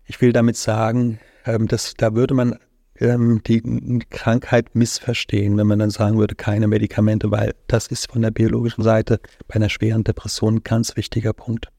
Ich 0.05 0.21
will 0.21 0.33
damit 0.33 0.57
sagen, 0.57 1.19
ähm, 1.45 1.67
dass 1.67 1.93
da 1.93 2.15
würde 2.15 2.33
man 2.33 2.57
ähm, 2.99 3.41
die 3.45 3.61
Krankheit 4.09 4.75
missverstehen, 4.75 5.57
wenn 5.57 5.67
man 5.67 5.79
dann 5.79 5.89
sagen 5.89 6.17
würde, 6.17 6.35
keine 6.35 6.67
Medikamente, 6.67 7.31
weil 7.31 7.53
das 7.67 7.87
ist 7.87 8.11
von 8.11 8.21
der 8.21 8.31
biologischen 8.31 8.83
Seite 8.83 9.19
bei 9.47 9.55
einer 9.55 9.69
schweren 9.69 10.03
Depression 10.03 10.55
ein 10.55 10.63
ganz 10.63 10.95
wichtiger 10.97 11.33
Punkt. 11.33 11.69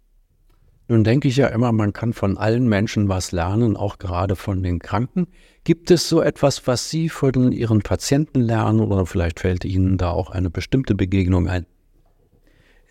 Nun 0.89 1.05
denke 1.05 1.29
ich 1.29 1.37
ja 1.37 1.47
immer, 1.47 1.71
man 1.71 1.93
kann 1.93 2.13
von 2.13 2.37
allen 2.37 2.69
Menschen 2.69 3.09
was 3.09 3.31
lernen, 3.31 3.77
auch 3.77 3.99
gerade 3.99 4.35
von 4.35 4.61
den 4.63 4.81
Kranken. 4.81 5.29
Gibt 5.63 5.93
es 5.93 6.09
so 6.09 6.21
etwas, 6.21 6.67
was 6.67 6.91
Sie 6.91 7.09
von 7.09 7.53
Ihren 7.53 7.83
Patienten 7.83 8.41
lernen 8.41 8.81
oder 8.81 9.07
vielleicht 9.07 9.39
fällt 9.39 9.65
Ihnen 9.65 9.99
da 9.99 10.11
auch 10.11 10.31
eine 10.31 10.51
bestimmte 10.51 10.97
Begegnung 10.97 11.47
ein? 11.47 11.67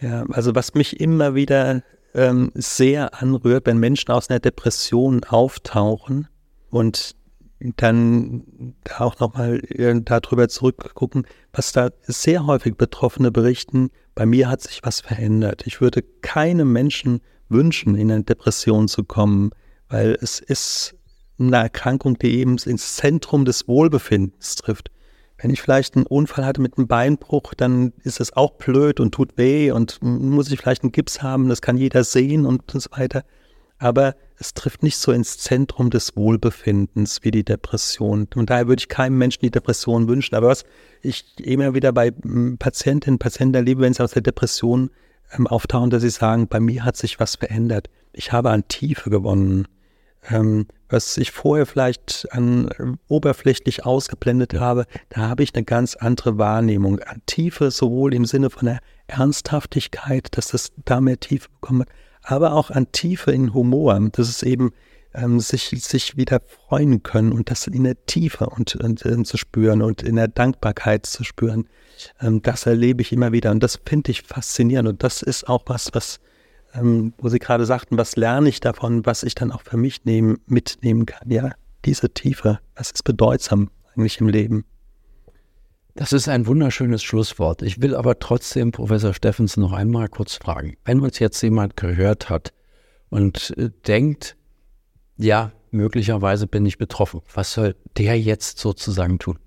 Ja, 0.02 0.26
also 0.32 0.56
was 0.56 0.74
mich 0.74 1.00
immer 1.00 1.36
wieder 1.36 1.84
ähm, 2.14 2.52
sehr 2.56 3.22
anrührt, 3.22 3.66
wenn 3.66 3.78
Menschen 3.78 4.12
aus 4.12 4.30
einer 4.30 4.40
Depression 4.40 5.24
auftauchen 5.26 6.28
und 6.70 7.16
dann 7.60 8.76
auch 8.98 9.20
nochmal 9.20 9.62
darüber 10.06 10.48
zurückgucken, 10.48 11.28
was 11.52 11.74
da 11.74 11.90
sehr 12.04 12.46
häufig 12.46 12.76
Betroffene 12.78 13.32
berichten, 13.32 13.90
bei 14.16 14.26
mir 14.26 14.50
hat 14.50 14.62
sich 14.62 14.82
was 14.84 15.02
verändert. 15.02 15.64
Ich 15.66 15.82
würde 15.82 16.02
keinem 16.22 16.72
Menschen 16.72 17.22
wünschen, 17.50 17.96
in 17.96 18.12
eine 18.12 18.24
Depression 18.24 18.88
zu 18.88 19.04
kommen, 19.04 19.52
weil 19.90 20.18
es 20.22 20.40
ist 20.40 20.96
eine 21.38 21.58
Erkrankung, 21.58 22.18
die 22.18 22.40
eben 22.40 22.58
ins 22.58 22.96
Zentrum 22.96 23.44
des 23.44 23.68
Wohlbefindens 23.68 24.56
trifft. 24.56 24.92
Wenn 25.42 25.52
ich 25.52 25.62
vielleicht 25.62 25.96
einen 25.96 26.06
Unfall 26.06 26.46
hatte 26.46 26.62
mit 26.62 26.78
einem 26.78 26.88
Beinbruch, 26.88 27.54
dann 27.56 27.94
ist 28.04 28.20
es 28.20 28.36
auch 28.36 28.52
blöd 28.52 29.00
und 29.00 29.14
tut 29.14 29.38
weh 29.38 29.72
und 29.72 30.00
muss 30.02 30.52
ich 30.52 30.60
vielleicht 30.60 30.84
einen 30.84 30.92
Gips 30.92 31.22
haben, 31.22 31.48
das 31.48 31.62
kann 31.62 31.78
jeder 31.78 32.04
sehen 32.04 32.46
und 32.46 32.64
so 32.70 32.90
weiter. 32.92 33.24
Aber 33.78 34.16
es 34.38 34.54
trifft 34.54 34.84
nicht 34.84 34.98
so 34.98 35.14
ins 35.14 35.38
Zentrum 35.38 35.90
des 35.90 36.18
Wohlbefindens 36.18 37.24
wie 37.24 37.32
die 37.32 37.46
Depression. 37.46 38.28
Und 38.36 38.50
daher 38.50 38.68
würde 38.68 38.82
ich 38.82 38.90
keinem 38.90 39.18
Menschen 39.18 39.40
die 39.42 39.52
Depression 39.52 40.10
wünschen. 40.10 40.36
Aber 40.36 40.48
was 40.48 40.66
ich 41.02 41.26
immer 41.40 41.74
wieder 41.74 41.94
bei 41.94 42.12
Patientinnen 42.12 43.16
und 43.16 43.20
Patienten 43.20 43.56
erlebe, 43.56 43.82
wenn 43.82 43.94
sie 43.94 44.04
aus 44.04 44.12
der 44.12 44.22
Depression 44.22 44.90
ähm, 45.32 45.48
auftauchen, 45.48 45.90
dass 45.90 46.02
sie 46.02 46.10
sagen, 46.10 46.50
bei 46.50 46.60
mir 46.60 46.84
hat 46.84 46.98
sich 46.98 47.22
was 47.22 47.36
verändert. 47.36 47.90
Ich 48.12 48.34
habe 48.34 48.50
an 48.50 48.68
Tiefe 48.68 49.10
gewonnen. 49.10 49.66
Ähm, 50.28 50.68
was 50.90 51.18
ich 51.18 51.32
vorher 51.32 51.66
vielleicht 51.66 52.28
an 52.32 52.68
äh, 52.70 52.98
oberflächlich 53.08 53.86
ausgeblendet 53.86 54.56
habe, 54.60 54.86
da 55.10 55.22
habe 55.30 55.44
ich 55.44 55.54
eine 55.56 55.64
ganz 55.64 55.96
andere 55.96 56.38
Wahrnehmung. 56.38 57.00
An 57.00 57.22
Tiefe 57.26 57.72
sowohl 57.72 58.14
im 58.14 58.26
Sinne 58.26 58.50
von 58.50 58.66
der 58.66 58.80
Ernsthaftigkeit, 59.08 60.28
dass 60.32 60.48
das 60.48 60.72
da 60.86 61.00
mehr 61.00 61.20
Tiefe 61.20 61.50
bekommen 61.50 61.82
hat, 61.82 61.90
aber 62.24 62.54
auch 62.54 62.70
an 62.70 62.92
Tiefe 62.92 63.32
in 63.32 63.54
Humor, 63.54 64.00
dass 64.12 64.30
es 64.30 64.44
eben 64.44 64.72
ähm, 65.14 65.40
sich, 65.40 65.70
sich 65.70 66.18
wieder 66.18 66.42
freuen 66.42 67.02
können 67.04 67.32
und 67.32 67.50
das 67.50 67.68
in 67.68 67.84
der 67.84 68.06
Tiefe 68.06 68.48
und, 68.48 68.76
und, 68.76 69.06
und 69.06 69.26
zu 69.26 69.38
spüren 69.38 69.82
und 69.82 70.04
in 70.04 70.16
der 70.16 70.28
Dankbarkeit 70.28 71.06
zu 71.06 71.24
spüren. 71.24 71.68
Ähm, 72.22 72.42
das 72.42 72.66
erlebe 72.66 73.02
ich 73.02 73.12
immer 73.12 73.32
wieder 73.32 73.52
und 73.52 73.62
das 73.62 73.80
finde 73.86 74.12
ich 74.12 74.24
faszinierend 74.24 74.90
und 74.90 75.04
das 75.04 75.22
ist 75.22 75.48
auch 75.48 75.64
was, 75.66 75.90
was, 75.94 76.20
ähm, 76.74 77.14
wo 77.18 77.30
Sie 77.30 77.40
gerade 77.40 77.66
sagten, 77.66 77.98
was 77.98 78.16
lerne 78.16 78.50
ich 78.50 78.60
davon, 78.60 79.06
was 79.06 79.24
ich 79.24 79.36
dann 79.36 79.52
auch 79.52 79.62
für 79.62 79.78
mich 79.78 80.06
nehmen, 80.06 80.40
mitnehmen 80.46 81.06
kann. 81.06 81.30
Ja, 81.30 81.52
diese 81.86 82.10
Tiefe, 82.14 82.60
was 82.76 82.92
ist 82.92 83.04
bedeutsam 83.04 83.70
eigentlich 83.96 84.20
im 84.20 84.28
Leben. 84.28 84.66
Das 85.96 86.14
ist 86.14 86.30
ein 86.30 86.48
wunderschönes 86.48 87.04
Schlusswort. 87.04 87.62
Ich 87.62 87.82
will 87.82 87.96
aber 87.96 88.20
trotzdem 88.20 88.72
Professor 88.72 89.14
Steffens 89.14 89.58
noch 89.58 89.74
einmal 89.74 90.08
kurz 90.08 90.36
fragen. 90.36 90.78
Wenn 90.86 91.02
uns 91.02 91.20
jetzt 91.20 91.42
jemand 91.42 91.76
gehört 91.76 92.30
hat 92.30 92.54
und 93.10 93.54
äh, 93.58 93.70
denkt, 93.86 94.38
ja, 95.18 95.52
möglicherweise 95.72 96.48
bin 96.48 96.66
ich 96.66 96.78
betroffen, 96.78 97.22
was 97.34 97.54
soll 97.54 97.76
der 97.98 98.20
jetzt 98.20 98.60
sozusagen 98.60 99.20
tun? 99.20 99.40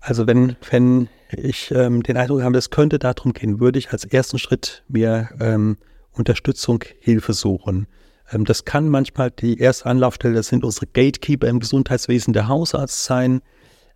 Also 0.00 0.26
wenn, 0.26 0.56
wenn 0.70 1.08
ich 1.32 1.70
ähm, 1.72 2.02
den 2.02 2.16
Eindruck 2.16 2.42
habe, 2.42 2.56
es 2.56 2.70
könnte 2.70 2.98
darum 2.98 3.32
gehen, 3.32 3.58
würde 3.60 3.78
ich 3.78 3.90
als 3.90 4.04
ersten 4.04 4.38
Schritt 4.38 4.84
mir 4.88 5.28
ähm, 5.40 5.76
Unterstützung, 6.12 6.84
Hilfe 7.00 7.32
suchen. 7.32 7.86
Ähm, 8.32 8.44
das 8.44 8.64
kann 8.64 8.88
manchmal 8.88 9.30
die 9.30 9.58
erste 9.58 9.86
Anlaufstelle, 9.86 10.34
das 10.34 10.48
sind 10.48 10.64
unsere 10.64 10.86
Gatekeeper 10.86 11.48
im 11.48 11.60
Gesundheitswesen, 11.60 12.32
der 12.32 12.48
Hausarzt 12.48 13.04
sein 13.04 13.40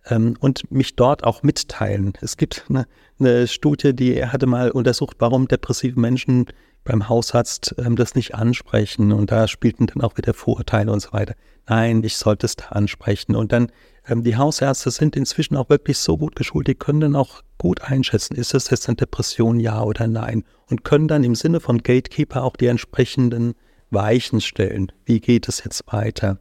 ähm, 0.05 0.35
und 0.39 0.71
mich 0.71 0.95
dort 0.95 1.23
auch 1.23 1.43
mitteilen. 1.43 2.13
Es 2.21 2.37
gibt 2.37 2.65
eine, 2.69 2.85
eine 3.19 3.47
Studie, 3.47 3.95
die 3.95 4.25
hatte 4.25 4.45
mal 4.45 4.71
untersucht, 4.71 5.17
warum 5.19 5.47
depressive 5.47 5.99
Menschen 5.99 6.47
beim 6.83 7.07
Hausarzt 7.07 7.75
ähm, 7.77 7.95
das 7.95 8.15
nicht 8.15 8.35
ansprechen. 8.35 9.11
Und 9.11 9.31
da 9.31 9.47
spielten 9.47 9.87
dann 9.87 10.01
auch 10.01 10.17
wieder 10.17 10.33
Vorurteile 10.33 10.91
und 10.91 11.01
so 11.01 11.13
weiter. 11.13 11.35
Nein, 11.67 12.03
ich 12.03 12.17
sollte 12.17 12.45
es 12.45 12.55
da 12.55 12.65
ansprechen. 12.69 13.35
Und 13.35 13.51
dann, 13.51 13.71
ähm, 14.07 14.23
die 14.23 14.35
Hausärzte 14.35 14.91
sind 14.91 15.15
inzwischen 15.15 15.55
auch 15.55 15.69
wirklich 15.69 15.97
so 15.97 16.17
gut 16.17 16.35
geschult, 16.35 16.67
die 16.67 16.75
können 16.75 16.99
dann 16.99 17.15
auch 17.15 17.41
gut 17.63 17.81
einschätzen, 17.81 18.35
ist 18.35 18.53
es 18.53 18.69
jetzt 18.69 18.89
eine 18.89 18.97
Depression, 18.97 19.57
ja 19.57 19.81
oder 19.81 20.05
nein. 20.05 20.43
Und 20.69 20.83
können 20.83 21.07
dann 21.07 21.23
im 21.23 21.33
Sinne 21.33 21.61
von 21.61 21.77
Gatekeeper 21.77 22.43
auch 22.43 22.57
die 22.57 22.67
entsprechenden 22.67 23.53
Weichen 23.89 24.41
stellen. 24.41 24.91
Wie 25.05 25.21
geht 25.21 25.47
es 25.47 25.63
jetzt 25.63 25.85
weiter? 25.87 26.39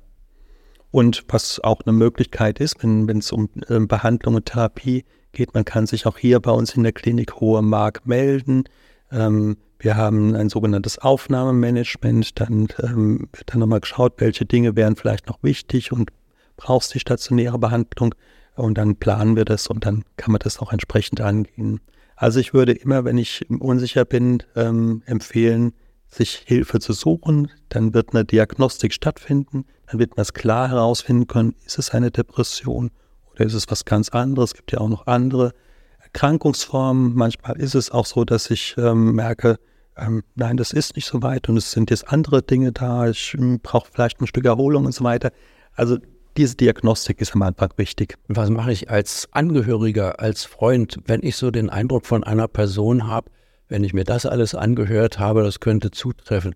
Und 0.91 1.23
was 1.29 1.61
auch 1.61 1.83
eine 1.87 1.93
Möglichkeit 1.93 2.59
ist, 2.59 2.83
wenn 2.83 3.09
es 3.09 3.31
um 3.31 3.49
äh, 3.69 3.79
Behandlung 3.79 4.35
und 4.35 4.47
Therapie 4.47 5.05
geht, 5.31 5.55
man 5.55 5.65
kann 5.65 5.87
sich 5.87 6.07
auch 6.07 6.19
hier 6.19 6.41
bei 6.41 6.51
uns 6.51 6.75
in 6.75 6.83
der 6.83 6.93
Klinik 6.93 7.37
Hohe 7.37 7.63
Mark 7.63 8.05
melden. 8.05 8.65
Ähm, 9.13 9.59
wir 9.79 9.97
haben 9.97 10.35
ein 10.35 10.49
sogenanntes 10.49 10.99
Aufnahmemanagement. 10.99 12.41
Dann 12.41 12.67
ähm, 12.83 13.29
wird 13.33 13.53
dann 13.53 13.61
nochmal 13.61 13.81
geschaut, 13.81 14.15
welche 14.17 14.45
Dinge 14.45 14.75
wären 14.75 14.97
vielleicht 14.97 15.29
noch 15.29 15.41
wichtig 15.45 15.93
und 15.93 16.11
brauchst 16.57 16.93
die 16.95 17.01
stationäre 17.01 17.61
Behandlung. 17.61 18.13
Und 18.55 18.77
dann 18.79 18.97
planen 18.97 19.37
wir 19.37 19.45
das 19.45 19.67
und 19.67 19.87
dann 19.87 20.05
kann 20.17 20.33
man 20.33 20.41
das 20.41 20.59
auch 20.59 20.73
entsprechend 20.73 21.21
angehen. 21.21 21.81
Also 22.17 22.39
ich 22.39 22.53
würde 22.53 22.73
immer, 22.73 23.05
wenn 23.05 23.19
ich 23.19 23.47
unsicher 23.51 24.05
bin, 24.05 24.43
ähm, 24.55 25.03
empfehlen, 25.07 25.73
sich 26.09 26.43
Hilfe 26.47 26.79
zu 26.79 26.93
suchen. 26.93 27.51
Dann 27.71 27.95
wird 27.95 28.15
eine 28.15 28.25
Diagnostik 28.25 28.93
stattfinden. 28.93 29.65
Dann 29.87 29.99
wird 29.99 30.17
man 30.17 30.23
es 30.23 30.35
klar 30.35 30.69
herausfinden 30.69 31.27
können, 31.27 31.55
ist 31.65 31.79
es 31.79 31.91
eine 31.91 32.11
Depression 32.11 32.91
oder 33.33 33.45
ist 33.45 33.55
es 33.55 33.71
was 33.71 33.85
ganz 33.85 34.11
anderes. 34.11 34.51
Es 34.51 34.57
gibt 34.57 34.73
ja 34.73 34.79
auch 34.79 34.89
noch 34.89 35.07
andere 35.07 35.53
Erkrankungsformen. 36.01 37.15
Manchmal 37.15 37.59
ist 37.59 37.75
es 37.75 37.91
auch 37.91 38.07
so, 38.07 38.25
dass 38.25 38.51
ich 38.51 38.75
ähm, 38.77 39.15
merke, 39.15 39.59
ähm, 39.97 40.23
nein, 40.35 40.57
das 40.57 40.73
ist 40.73 40.97
nicht 40.97 41.07
so 41.07 41.23
weit 41.23 41.49
und 41.49 41.57
es 41.57 41.73
sind 41.73 41.91
jetzt 41.91 42.09
andere 42.09 42.43
Dinge 42.43 42.73
da. 42.73 43.09
Ich 43.09 43.35
ähm, 43.35 43.61
brauche 43.61 43.89
vielleicht 43.91 44.21
ein 44.21 44.27
Stück 44.27 44.45
Erholung 44.45 44.87
und 44.87 44.93
so 44.93 45.05
weiter. 45.05 45.33
Also 45.75 45.99
diese 46.37 46.57
Diagnostik 46.57 47.21
ist 47.21 47.35
am 47.35 47.43
Anfang 47.43 47.73
wichtig. 47.77 48.17
Was 48.29 48.51
mache 48.51 48.73
ich 48.73 48.91
als 48.91 49.29
Angehöriger, 49.33 50.21
als 50.21 50.45
Freund, 50.45 50.99
wenn 51.07 51.23
ich 51.23 51.37
so 51.37 51.51
den 51.51 51.71
Eindruck 51.71 52.07
von 52.07 52.25
einer 52.25 52.49
Person 52.49 53.07
habe, 53.07 53.31
wenn 53.69 53.85
ich 53.85 53.93
mir 53.93 54.05
das 54.05 54.27
alles 54.27 54.55
angehört 54.55 55.19
habe, 55.19 55.43
das 55.43 55.61
könnte 55.61 55.91
zutreffen. 55.91 56.55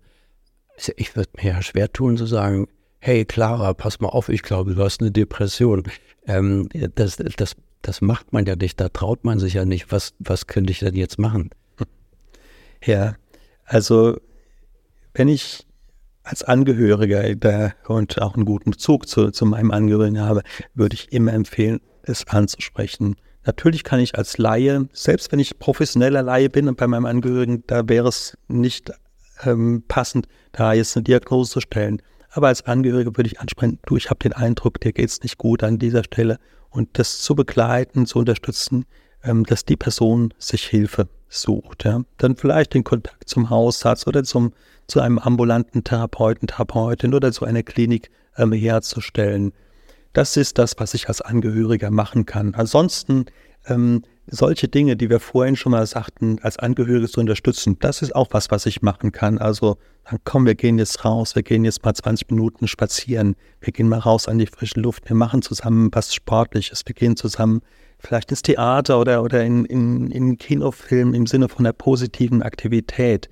Ich 0.95 1.15
würde 1.15 1.29
mir 1.37 1.53
ja 1.53 1.61
schwer 1.61 1.91
tun 1.91 2.17
zu 2.17 2.25
sagen, 2.25 2.67
hey 2.99 3.25
Clara, 3.25 3.73
pass 3.73 3.99
mal 3.99 4.09
auf, 4.09 4.29
ich 4.29 4.43
glaube, 4.43 4.75
du 4.75 4.83
hast 4.83 5.01
eine 5.01 5.11
Depression. 5.11 5.83
Ähm, 6.27 6.69
das, 6.95 7.17
das, 7.17 7.55
das 7.81 8.01
macht 8.01 8.33
man 8.33 8.45
ja 8.45 8.55
nicht, 8.55 8.79
da 8.79 8.89
traut 8.89 9.23
man 9.23 9.39
sich 9.39 9.53
ja 9.53 9.65
nicht. 9.65 9.91
Was, 9.91 10.13
was 10.19 10.47
könnte 10.47 10.71
ich 10.71 10.79
denn 10.79 10.95
jetzt 10.95 11.17
machen? 11.17 11.49
Ja, 12.83 13.15
also 13.65 14.19
wenn 15.13 15.27
ich 15.27 15.66
als 16.27 16.43
Angehöriger 16.43 17.35
da 17.35 17.73
und 17.87 18.21
auch 18.21 18.35
einen 18.35 18.45
guten 18.45 18.71
Bezug 18.71 19.07
zu, 19.07 19.31
zu 19.31 19.45
meinem 19.45 19.71
Angehörigen 19.71 20.19
habe, 20.19 20.41
würde 20.73 20.95
ich 20.95 21.11
immer 21.11 21.33
empfehlen, 21.33 21.79
es 22.03 22.27
anzusprechen. 22.27 23.15
Natürlich 23.45 23.83
kann 23.85 24.01
ich 24.01 24.17
als 24.17 24.37
Laie, 24.37 24.89
selbst 24.91 25.31
wenn 25.31 25.39
ich 25.39 25.57
professioneller 25.57 26.21
Laie 26.21 26.49
bin 26.49 26.67
und 26.67 26.77
bei 26.77 26.87
meinem 26.87 27.05
Angehörigen, 27.05 27.63
da 27.67 27.87
wäre 27.87 28.09
es 28.09 28.37
nicht 28.49 28.91
ähm, 29.43 29.83
passend, 29.87 30.27
da 30.51 30.73
jetzt 30.73 30.97
eine 30.97 31.03
Diagnose 31.03 31.51
zu 31.53 31.61
stellen. 31.61 32.01
Aber 32.31 32.47
als 32.47 32.65
Angehöriger 32.65 33.15
würde 33.15 33.29
ich 33.29 33.39
ansprechen, 33.39 33.79
du, 33.85 33.95
ich 33.95 34.09
habe 34.09 34.19
den 34.19 34.33
Eindruck, 34.33 34.81
dir 34.81 34.91
geht 34.91 35.09
es 35.09 35.23
nicht 35.23 35.37
gut 35.37 35.63
an 35.63 35.79
dieser 35.79 36.03
Stelle. 36.03 36.39
Und 36.69 36.99
das 36.99 37.21
zu 37.21 37.35
begleiten, 37.35 38.05
zu 38.05 38.19
unterstützen, 38.19 38.85
ähm, 39.27 39.43
dass 39.43 39.65
die 39.65 39.75
Person 39.75 40.33
sich 40.37 40.63
Hilfe 40.63 41.07
sucht. 41.29 41.83
Ja. 41.83 42.01
Dann 42.17 42.35
vielleicht 42.35 42.73
den 42.73 42.83
Kontakt 42.83 43.29
zum 43.29 43.49
Hausarzt 43.49 44.07
oder 44.07 44.23
zum, 44.23 44.53
zu 44.87 45.01
einem 45.01 45.19
ambulanten 45.19 45.83
Therapeuten, 45.83 46.47
Therapeutin 46.47 47.13
oder 47.13 47.31
zu 47.31 47.45
einer 47.45 47.63
Klinik 47.63 48.09
ähm, 48.37 48.53
herzustellen. 48.53 49.53
Das 50.13 50.37
ist 50.37 50.57
das, 50.57 50.75
was 50.77 50.93
ich 50.93 51.09
als 51.09 51.21
Angehöriger 51.21 51.91
machen 51.91 52.25
kann. 52.25 52.55
Ansonsten 52.55 53.25
ähm, 53.67 54.03
solche 54.27 54.67
Dinge, 54.67 54.95
die 54.97 55.09
wir 55.09 55.19
vorhin 55.19 55.55
schon 55.55 55.71
mal 55.71 55.85
sagten, 55.85 56.39
als 56.41 56.57
Angehörige 56.57 57.07
zu 57.07 57.19
unterstützen, 57.19 57.77
das 57.79 58.01
ist 58.01 58.15
auch 58.15 58.27
was, 58.31 58.51
was 58.51 58.65
ich 58.65 58.81
machen 58.81 59.11
kann. 59.11 59.37
Also 59.37 59.77
dann 60.09 60.19
komm, 60.23 60.45
wir 60.45 60.55
gehen 60.55 60.79
jetzt 60.79 61.05
raus, 61.05 61.35
wir 61.35 61.43
gehen 61.43 61.65
jetzt 61.65 61.83
mal 61.83 61.93
20 61.93 62.29
Minuten 62.29 62.67
spazieren, 62.67 63.35
wir 63.61 63.73
gehen 63.73 63.89
mal 63.89 63.99
raus 63.99 64.27
an 64.27 64.37
die 64.37 64.47
frische 64.47 64.79
Luft, 64.79 65.07
wir 65.09 65.15
machen 65.15 65.41
zusammen 65.41 65.89
was 65.93 66.13
Sportliches, 66.13 66.83
wir 66.85 66.95
gehen 66.95 67.15
zusammen 67.15 67.61
vielleicht 67.99 68.31
ins 68.31 68.41
Theater 68.41 68.99
oder, 68.99 69.23
oder 69.23 69.43
in, 69.43 69.65
in, 69.65 70.11
in 70.11 70.37
Kinofilm 70.37 71.13
im 71.13 71.27
Sinne 71.27 71.49
von 71.49 71.65
einer 71.65 71.73
positiven 71.73 72.41
Aktivität 72.41 73.29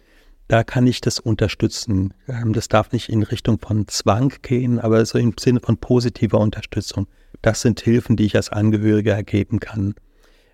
da 0.47 0.63
kann 0.63 0.86
ich 0.86 1.01
das 1.01 1.19
unterstützen. 1.19 2.13
Ähm, 2.28 2.54
das 2.54 2.67
darf 2.67 2.91
nicht 2.91 3.10
in 3.10 3.23
Richtung 3.23 3.60
von 3.60 3.88
Zwang 3.88 4.34
gehen, 4.41 4.80
aber 4.80 5.06
so 5.06 5.17
im 5.17 5.34
Sinne 5.39 5.60
von 5.60 5.78
positiver 5.78 6.39
Unterstützung. 6.39 7.08
Das 7.41 7.62
sind 7.62 7.82
Hilfen, 7.82 8.15
die 8.15 8.25
ich 8.25 8.36
als 8.36 8.49
Angehöriger 8.49 9.13
ergeben 9.13 9.60
kann. 9.60 9.95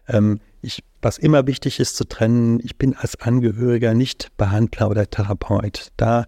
Ähm, 0.07 0.39
ich, 0.61 0.83
was 1.01 1.17
immer 1.17 1.47
wichtig 1.47 1.79
ist 1.79 1.97
zu 1.97 2.05
trennen, 2.05 2.59
ich 2.63 2.77
bin 2.77 2.95
als 2.95 3.19
Angehöriger 3.19 3.93
nicht 3.93 4.35
Behandler 4.37 4.89
oder 4.89 5.09
Therapeut. 5.09 5.91
Da, 5.97 6.25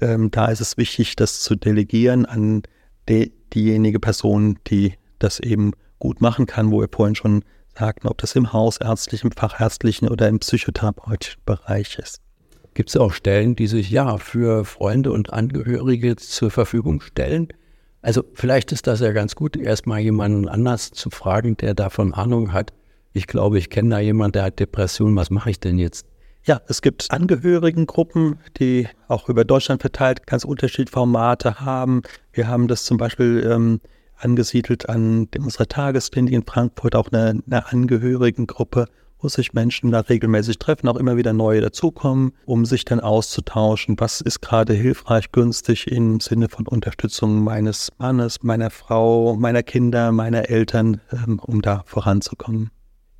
ähm, 0.00 0.30
da 0.30 0.46
ist 0.46 0.60
es 0.60 0.76
wichtig, 0.76 1.16
das 1.16 1.40
zu 1.40 1.54
delegieren 1.54 2.26
an 2.26 2.62
die, 3.08 3.32
diejenige 3.54 4.00
Person, 4.00 4.58
die 4.66 4.94
das 5.18 5.40
eben 5.40 5.72
gut 6.00 6.20
machen 6.20 6.46
kann, 6.46 6.72
wo 6.72 6.80
wir 6.80 6.88
vorhin 6.90 7.14
schon 7.14 7.44
sagten, 7.78 8.08
ob 8.08 8.18
das 8.18 8.34
im 8.34 8.52
hausärztlichen, 8.52 9.30
fachärztlichen 9.30 10.08
oder 10.08 10.26
im 10.28 10.40
psychotherapeutischen 10.40 11.40
Bereich 11.46 11.98
ist. 11.98 12.20
Gibt 12.74 12.88
es 12.88 12.96
auch 12.96 13.12
Stellen, 13.12 13.54
die 13.54 13.68
sich 13.68 13.90
ja 13.90 14.16
für 14.18 14.64
Freunde 14.64 15.12
und 15.12 15.32
Angehörige 15.32 16.16
zur 16.16 16.50
Verfügung 16.50 17.00
stellen? 17.00 17.48
Also 18.02 18.24
vielleicht 18.34 18.72
ist 18.72 18.86
das 18.86 19.00
ja 19.00 19.12
ganz 19.12 19.34
gut, 19.34 19.56
erstmal 19.56 20.00
jemanden 20.00 20.48
anders 20.48 20.90
zu 20.90 21.10
fragen, 21.10 21.56
der 21.56 21.74
davon 21.74 22.14
Ahnung 22.14 22.52
hat. 22.52 22.72
Ich 23.12 23.26
glaube, 23.26 23.58
ich 23.58 23.70
kenne 23.70 23.90
da 23.90 23.98
jemanden, 23.98 24.32
der 24.32 24.44
hat 24.44 24.58
Depressionen. 24.60 25.16
Was 25.16 25.30
mache 25.30 25.50
ich 25.50 25.60
denn 25.60 25.78
jetzt? 25.78 26.06
Ja, 26.44 26.62
es 26.68 26.80
gibt 26.80 27.10
Angehörigengruppen, 27.10 28.38
die 28.58 28.88
auch 29.08 29.28
über 29.28 29.44
Deutschland 29.44 29.82
verteilt 29.82 30.26
ganz 30.26 30.44
unterschiedliche 30.44 30.92
Formate 30.92 31.60
haben. 31.60 32.02
Wir 32.32 32.48
haben 32.48 32.66
das 32.66 32.84
zum 32.84 32.96
Beispiel 32.96 33.46
ähm, 33.50 33.80
angesiedelt 34.20 34.88
an 34.88 35.28
unserer 35.38 35.66
Tagesklinik 35.66 36.32
in 36.32 36.44
Frankfurt, 36.44 36.94
auch 36.94 37.10
eine, 37.12 37.42
eine 37.46 37.66
Angehörigengruppe 37.72 38.86
wo 39.22 39.28
sich 39.28 39.52
Menschen 39.52 39.90
da 39.90 40.00
regelmäßig 40.00 40.58
treffen, 40.58 40.88
auch 40.88 40.96
immer 40.96 41.16
wieder 41.16 41.32
neue 41.32 41.60
dazukommen, 41.60 42.32
um 42.46 42.64
sich 42.64 42.84
dann 42.84 43.00
auszutauschen, 43.00 43.96
was 43.98 44.20
ist 44.20 44.40
gerade 44.40 44.72
hilfreich, 44.72 45.32
günstig 45.32 45.90
im 45.90 46.20
Sinne 46.20 46.48
von 46.48 46.66
Unterstützung 46.66 47.42
meines 47.42 47.92
Mannes, 47.98 48.42
meiner 48.42 48.70
Frau, 48.70 49.36
meiner 49.36 49.62
Kinder, 49.62 50.12
meiner 50.12 50.48
Eltern, 50.48 51.00
ähm, 51.12 51.38
um 51.38 51.62
da 51.62 51.82
voranzukommen. 51.86 52.70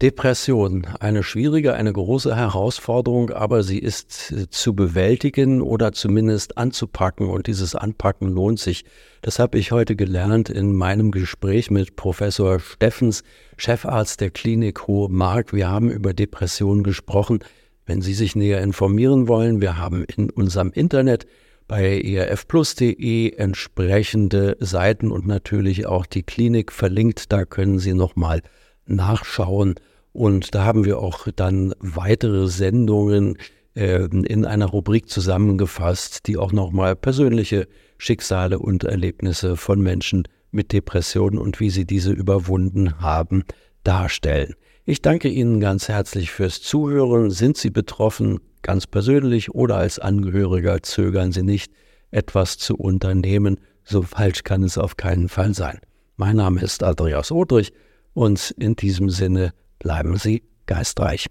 Depression, 0.02 0.86
eine 0.98 1.22
schwierige, 1.22 1.74
eine 1.74 1.92
große 1.92 2.34
Herausforderung, 2.34 3.28
aber 3.28 3.62
sie 3.62 3.78
ist 3.78 4.32
äh, 4.32 4.48
zu 4.48 4.74
bewältigen 4.74 5.60
oder 5.60 5.92
zumindest 5.92 6.56
anzupacken 6.56 7.28
und 7.28 7.48
dieses 7.48 7.74
Anpacken 7.74 8.28
lohnt 8.30 8.58
sich. 8.58 8.86
Das 9.20 9.38
habe 9.38 9.58
ich 9.58 9.72
heute 9.72 9.96
gelernt 9.96 10.48
in 10.48 10.72
meinem 10.72 11.10
Gespräch 11.10 11.70
mit 11.70 11.96
Professor 11.96 12.60
Steffens, 12.60 13.24
Chefarzt 13.58 14.22
der 14.22 14.30
Klinik 14.30 14.86
Hohe 14.86 15.10
Mark. 15.10 15.52
Wir 15.52 15.68
haben 15.68 15.90
über 15.90 16.14
Depressionen 16.14 16.82
gesprochen. 16.82 17.40
Wenn 17.84 18.00
Sie 18.00 18.14
sich 18.14 18.34
näher 18.34 18.62
informieren 18.62 19.28
wollen, 19.28 19.60
wir 19.60 19.76
haben 19.76 20.04
in 20.04 20.30
unserem 20.30 20.72
Internet 20.72 21.26
bei 21.68 22.00
erfplus.de 22.00 23.34
entsprechende 23.36 24.56
Seiten 24.60 25.10
und 25.10 25.26
natürlich 25.26 25.84
auch 25.84 26.06
die 26.06 26.22
Klinik 26.22 26.72
verlinkt. 26.72 27.32
Da 27.32 27.44
können 27.44 27.78
Sie 27.78 27.92
nochmal 27.92 28.40
nachschauen 28.86 29.74
und 30.12 30.54
da 30.54 30.64
haben 30.64 30.84
wir 30.84 30.98
auch 30.98 31.28
dann 31.34 31.74
weitere 31.78 32.48
Sendungen 32.48 33.38
äh, 33.74 34.04
in 34.04 34.44
einer 34.44 34.66
Rubrik 34.66 35.08
zusammengefasst, 35.08 36.26
die 36.26 36.36
auch 36.36 36.52
nochmal 36.52 36.96
persönliche 36.96 37.68
Schicksale 37.98 38.58
und 38.58 38.84
Erlebnisse 38.84 39.56
von 39.56 39.80
Menschen 39.80 40.24
mit 40.50 40.72
Depressionen 40.72 41.38
und 41.38 41.60
wie 41.60 41.70
sie 41.70 41.84
diese 41.84 42.12
überwunden 42.12 43.00
haben, 43.00 43.44
darstellen. 43.84 44.54
Ich 44.84 45.02
danke 45.02 45.28
Ihnen 45.28 45.60
ganz 45.60 45.88
herzlich 45.88 46.32
fürs 46.32 46.60
Zuhören. 46.60 47.30
Sind 47.30 47.56
Sie 47.56 47.70
betroffen, 47.70 48.40
ganz 48.62 48.86
persönlich 48.86 49.54
oder 49.54 49.76
als 49.76 49.98
Angehöriger, 49.98 50.82
zögern 50.82 51.30
Sie 51.30 51.42
nicht, 51.44 51.72
etwas 52.10 52.58
zu 52.58 52.76
unternehmen. 52.76 53.60
So 53.84 54.02
falsch 54.02 54.42
kann 54.42 54.64
es 54.64 54.78
auf 54.78 54.96
keinen 54.96 55.28
Fall 55.28 55.54
sein. 55.54 55.78
Mein 56.16 56.36
Name 56.36 56.60
ist 56.60 56.82
Andreas 56.82 57.30
Odrich 57.30 57.72
Und 58.12 58.52
in 58.58 58.74
diesem 58.74 59.10
Sinne 59.10 59.52
bleiben 59.80 60.16
Sie 60.16 60.44
geistreich. 60.66 61.26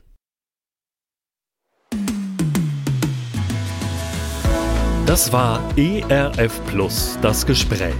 Das 5.05 5.31
war 5.31 5.59
ERF 5.75 6.61
Plus, 6.67 7.17
das 7.21 7.45
Gespräch. 7.45 7.95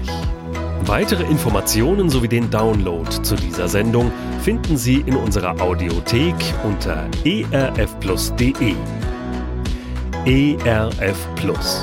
Weitere 0.81 1.23
Informationen 1.23 2.09
sowie 2.09 2.27
den 2.27 2.51
Download 2.51 3.09
zu 3.23 3.35
dieser 3.35 3.67
Sendung 3.67 4.11
finden 4.43 4.77
Sie 4.77 4.97
in 5.01 5.15
unserer 5.15 5.59
Audiothek 5.61 6.35
unter 6.63 7.07
erfplus.de. 7.51 8.75
ERF 10.25 11.35
Plus. 11.35 11.81